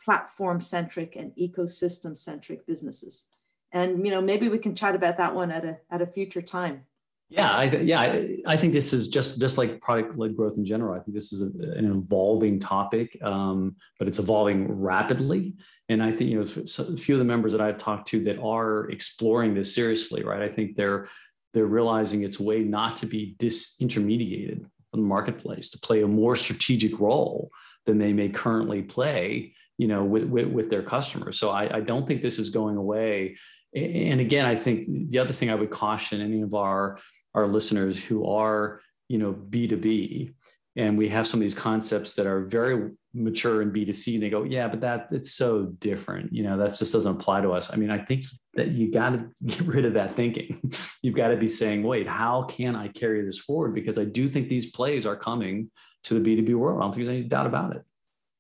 platform-centric 0.04 1.16
and 1.16 1.32
ecosystem-centric 1.36 2.66
businesses 2.66 3.28
and 3.78 4.06
you 4.06 4.12
know 4.12 4.22
maybe 4.22 4.50
we 4.50 4.58
can 4.58 4.76
chat 4.76 4.96
about 4.96 5.18
that 5.18 5.34
one 5.34 5.52
at 5.52 5.64
a 5.66 5.78
at 5.92 6.02
a 6.02 6.08
future 6.08 6.42
time. 6.42 6.84
Yeah 7.30 7.52
I, 7.52 7.64
yeah 7.66 8.00
I, 8.00 8.38
I 8.48 8.56
think 8.56 8.72
this 8.72 8.94
is 8.94 9.10
just 9.10 9.42
just 9.42 9.58
like 9.58 9.82
product 9.82 10.18
led 10.18 10.38
growth 10.38 10.56
in 10.56 10.64
general 10.64 10.98
i 10.98 11.00
think 11.04 11.14
this 11.14 11.34
is 11.34 11.42
a, 11.42 11.78
an 11.78 11.92
evolving 11.92 12.58
topic 12.58 13.22
um, 13.22 13.76
but 14.00 14.08
it's 14.08 14.20
evolving 14.20 14.72
rapidly. 14.72 15.56
And 15.90 16.02
i 16.02 16.10
think 16.10 16.30
you 16.30 16.38
know 16.38 16.44
a 16.44 16.98
few 16.98 17.16
of 17.16 17.20
the 17.20 17.26
members 17.26 17.52
that 17.52 17.60
i've 17.60 17.78
talked 17.78 18.08
to 18.10 18.24
that 18.24 18.40
are 18.40 18.90
exploring 18.90 19.54
this 19.54 19.76
seriously 19.76 20.24
right 20.24 20.42
i 20.42 20.48
think 20.48 20.78
they're 20.78 21.10
they're 21.54 21.66
realizing 21.66 22.24
it's 22.24 22.40
way 22.40 22.60
not 22.64 22.96
to 22.98 23.06
be 23.06 23.36
disintermediated 23.40 24.66
from 24.92 25.02
the 25.02 25.08
marketplace 25.08 25.70
to 25.72 25.80
play 25.80 26.04
a 26.04 26.08
more 26.08 26.36
strategic 26.36 26.98
role 26.98 27.52
than 27.86 27.98
they 27.98 28.14
may 28.14 28.30
currently 28.30 28.82
play 28.82 29.54
you 29.78 29.88
know 29.88 30.04
with 30.04 30.24
with, 30.24 30.48
with 30.48 30.70
their 30.70 30.84
customers. 30.84 31.40
So 31.40 31.50
I, 31.50 31.78
I 31.78 31.82
don't 31.82 32.08
think 32.08 32.22
this 32.22 32.40
is 32.40 32.50
going 32.50 32.78
away 32.78 33.38
And 33.76 34.20
again, 34.22 34.46
I 34.46 34.56
think 34.56 34.86
the 35.10 35.20
other 35.20 35.34
thing 35.34 35.50
I 35.50 35.56
would 35.56 35.70
caution 35.70 36.22
any 36.22 36.42
of 36.42 36.54
our 36.54 37.00
our 37.36 37.48
listeners 37.48 38.04
who 38.04 38.28
are 38.28 38.82
you 39.08 39.18
know 39.18 39.34
B2B 39.34 40.34
and 40.76 40.98
we 40.98 41.10
have 41.10 41.26
some 41.26 41.40
of 41.40 41.42
these 41.42 41.56
concepts 41.56 42.14
that 42.16 42.28
are 42.28 42.46
very 42.46 42.92
mature 43.14 43.64
in 43.64 43.72
b2c 43.72 44.14
and 44.14 44.24
they 44.24 44.30
go 44.30 44.44
yeah 44.44 44.68
but 44.68 44.80
that 44.82 45.08
it's 45.12 45.34
so 45.34 45.66
different. 45.80 46.32
You 46.32 46.44
know 46.44 46.58
that 46.58 46.78
just 46.78 46.94
doesn't 46.94 47.16
apply 47.16 47.42
to 47.42 47.52
us. 47.52 47.74
I 47.74 47.76
mean 47.76 47.92
i 47.92 47.98
think 47.98 48.26
that 48.54 48.70
you 48.70 48.92
got 48.92 49.10
to 49.10 49.26
get 49.46 49.62
rid 49.62 49.86
of 49.86 49.94
that 49.94 50.16
thinking. 50.16 50.60
You've 51.02 51.16
got 51.16 51.30
to 51.30 51.38
be 51.38 51.48
saying 51.48 51.84
wait 51.84 52.08
how 52.08 52.44
can 52.44 52.76
i 52.76 52.88
carry 52.88 53.26
this 53.26 53.40
forward? 53.40 53.74
Because 53.74 53.98
i 53.98 54.06
do 54.06 54.30
think 54.30 54.50
these 54.50 54.72
plays 54.72 55.06
are 55.06 55.16
coming 55.16 55.70
to 56.04 56.20
the 56.20 56.38
b2b 56.38 56.56
world. 56.56 56.80
I 56.80 56.84
don't 56.84 56.94
think 56.94 57.06
there's 57.06 57.18
any 57.18 57.28
doubt 57.28 57.48
about 57.48 57.76
it 57.76 57.82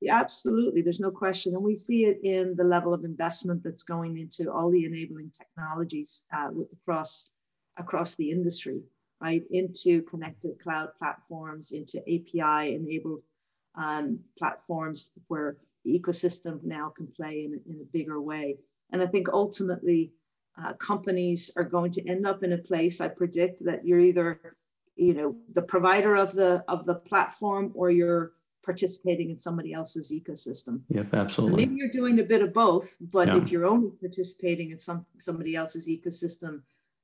absolutely 0.10 0.82
there's 0.82 1.00
no 1.00 1.12
question 1.12 1.56
and 1.56 1.64
we 1.64 1.76
see 1.76 2.06
it 2.06 2.20
in 2.24 2.56
the 2.56 2.64
level 2.64 2.94
of 2.94 3.04
investment 3.04 3.64
that's 3.64 3.84
going 3.84 4.18
into 4.18 4.52
all 4.52 4.70
the 4.70 4.86
enabling 4.86 5.32
technologies 5.32 6.28
uh, 6.36 6.50
across 6.72 7.32
across 7.78 8.16
the 8.16 8.30
industry 8.30 8.82
right, 9.22 9.44
into 9.52 10.02
connected 10.04 10.60
cloud 10.60 10.90
platforms, 10.98 11.72
into 11.72 12.00
API 12.02 12.76
enabled 12.76 13.22
um, 13.76 14.20
platforms 14.38 15.12
where 15.28 15.58
the 15.86 16.00
ecosystem 16.00 16.64
now 16.64 16.92
can 16.96 17.08
play 17.08 17.46
in, 17.46 17.60
in 17.70 17.82
a 17.82 17.86
bigger 17.92 18.22
way. 18.22 18.58
And 18.92 19.02
I 19.02 19.08
think 19.08 19.30
ultimately, 19.30 20.12
uh, 20.62 20.74
companies 20.74 21.52
are 21.56 21.64
going 21.64 21.92
to 21.92 22.08
end 22.10 22.26
up 22.26 22.44
in 22.44 22.54
a 22.54 22.58
place. 22.58 23.00
I 23.00 23.10
predict 23.10 23.64
that 23.66 23.86
you're 23.86 24.00
either, 24.00 24.56
you 24.96 25.14
know, 25.14 25.36
the 25.54 25.62
provider 25.62 26.16
of 26.16 26.34
the 26.34 26.64
of 26.68 26.86
the 26.88 26.96
platform, 26.96 27.72
or 27.76 27.92
you're 27.92 28.32
participating 28.68 29.30
in 29.30 29.38
somebody 29.38 29.72
else's 29.72 30.12
ecosystem. 30.12 30.82
Yep, 30.90 31.14
absolutely. 31.14 31.66
maybe 31.66 31.78
you're 31.78 31.90
doing 32.02 32.20
a 32.20 32.24
bit 32.24 32.42
of 32.42 32.54
both, 32.54 32.94
but 33.00 33.30
yeah. 33.30 33.38
if 33.38 33.50
you're 33.50 33.66
only 33.66 33.92
participating 34.02 34.72
in 34.72 34.78
some 34.78 35.06
somebody 35.20 35.56
else's 35.56 35.88
ecosystem, 35.88 36.62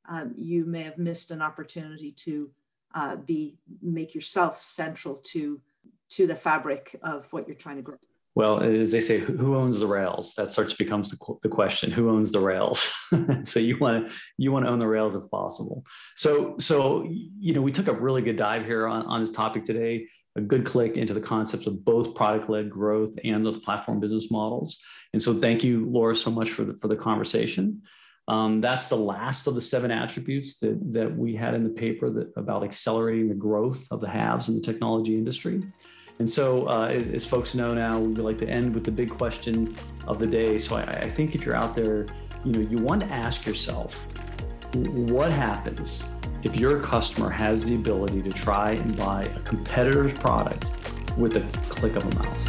um, 0.09 0.33
you 0.37 0.65
may 0.65 0.83
have 0.83 0.97
missed 0.97 1.31
an 1.31 1.41
opportunity 1.41 2.11
to 2.25 2.51
uh, 2.95 3.15
be 3.15 3.55
make 3.81 4.13
yourself 4.13 4.61
central 4.61 5.15
to 5.31 5.61
to 6.09 6.27
the 6.27 6.35
fabric 6.35 6.99
of 7.01 7.31
what 7.31 7.47
you're 7.47 7.55
trying 7.55 7.77
to 7.77 7.81
grow. 7.81 7.95
Well, 8.35 8.61
as 8.61 8.91
they 8.91 8.99
say, 8.99 9.19
who 9.19 9.55
owns 9.55 9.79
the 9.79 9.87
rails? 9.87 10.33
That 10.33 10.51
starts 10.51 10.73
becomes 10.73 11.11
the, 11.11 11.17
the 11.43 11.49
question: 11.49 11.91
Who 11.91 12.09
owns 12.09 12.33
the 12.33 12.41
rails? 12.41 12.93
so 13.43 13.61
you 13.61 13.77
want 13.77 14.09
to 14.09 14.13
you 14.37 14.51
want 14.51 14.65
to 14.65 14.71
own 14.71 14.79
the 14.79 14.87
rails 14.87 15.15
if 15.15 15.29
possible. 15.31 15.85
So 16.15 16.55
so 16.59 17.07
you 17.07 17.53
know 17.53 17.61
we 17.61 17.71
took 17.71 17.87
a 17.87 17.93
really 17.93 18.21
good 18.21 18.35
dive 18.35 18.65
here 18.65 18.85
on, 18.85 19.05
on 19.05 19.21
this 19.21 19.31
topic 19.31 19.63
today. 19.63 20.07
A 20.35 20.41
good 20.41 20.65
click 20.65 20.97
into 20.97 21.13
the 21.13 21.21
concepts 21.21 21.67
of 21.67 21.85
both 21.85 22.15
product-led 22.15 22.69
growth 22.69 23.13
and 23.23 23.45
the 23.45 23.53
platform 23.53 23.99
business 23.99 24.31
models. 24.31 24.81
And 25.13 25.21
so, 25.21 25.33
thank 25.33 25.63
you, 25.63 25.85
Laura, 25.89 26.15
so 26.15 26.31
much 26.31 26.49
for 26.49 26.63
the 26.63 26.73
for 26.73 26.87
the 26.87 26.95
conversation. 26.95 27.83
Um, 28.27 28.61
that's 28.61 28.87
the 28.87 28.95
last 28.95 29.47
of 29.47 29.55
the 29.55 29.61
seven 29.61 29.91
attributes 29.91 30.57
that, 30.59 30.79
that 30.93 31.15
we 31.15 31.35
had 31.35 31.53
in 31.53 31.63
the 31.63 31.69
paper 31.69 32.09
that, 32.09 32.31
about 32.37 32.63
accelerating 32.63 33.27
the 33.27 33.35
growth 33.35 33.85
of 33.91 33.99
the 33.99 34.09
haves 34.09 34.47
in 34.49 34.55
the 34.55 34.61
technology 34.61 35.15
industry. 35.15 35.61
And 36.19 36.29
so, 36.29 36.67
uh, 36.67 36.87
as 36.87 37.25
folks 37.25 37.53
know 37.53 37.73
now, 37.73 37.99
we 37.99 38.15
like 38.15 38.39
to 38.39 38.47
end 38.47 38.73
with 38.73 38.85
the 38.85 38.91
big 38.91 39.09
question 39.09 39.75
of 40.07 40.19
the 40.19 40.27
day. 40.27 40.57
So, 40.57 40.77
I, 40.77 40.83
I 40.83 41.09
think 41.09 41.35
if 41.35 41.45
you're 41.45 41.57
out 41.57 41.75
there, 41.75 42.07
you 42.45 42.53
know, 42.53 42.61
you 42.61 42.77
want 42.77 43.01
to 43.01 43.07
ask 43.07 43.45
yourself, 43.45 44.05
what 44.73 45.29
happens 45.29 46.09
if 46.43 46.57
your 46.57 46.81
customer 46.81 47.29
has 47.29 47.63
the 47.65 47.75
ability 47.75 48.21
to 48.21 48.31
try 48.31 48.71
and 48.71 48.95
buy 48.97 49.23
a 49.23 49.39
competitor's 49.41 50.13
product 50.13 50.69
with 51.17 51.37
a 51.37 51.41
click 51.69 51.95
of 51.95 52.05
a 52.05 52.15
mouse? 52.15 52.43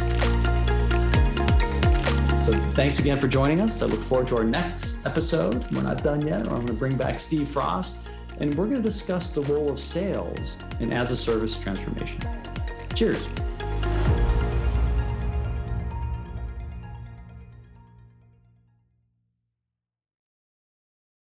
So 2.45 2.53
thanks 2.73 2.99
again 2.99 3.17
for 3.17 3.27
joining 3.27 3.61
us. 3.61 3.81
I 3.81 3.87
look 3.87 4.01
forward 4.01 4.27
to 4.27 4.37
our 4.37 4.43
next 4.43 5.05
episode. 5.05 5.65
We're 5.73 5.81
not 5.81 6.03
done 6.03 6.25
yet. 6.27 6.41
I'm 6.41 6.47
going 6.47 6.67
to 6.67 6.73
bring 6.73 6.95
back 6.95 7.19
Steve 7.19 7.49
Frost, 7.49 7.97
and 8.39 8.53
we're 8.53 8.65
going 8.65 8.77
to 8.77 8.83
discuss 8.83 9.29
the 9.29 9.41
role 9.43 9.69
of 9.69 9.79
sales 9.79 10.57
in 10.79 10.93
as 10.93 11.09
a 11.09 11.15
service 11.15 11.57
transformation. 11.59 12.21
Cheers. 12.93 13.25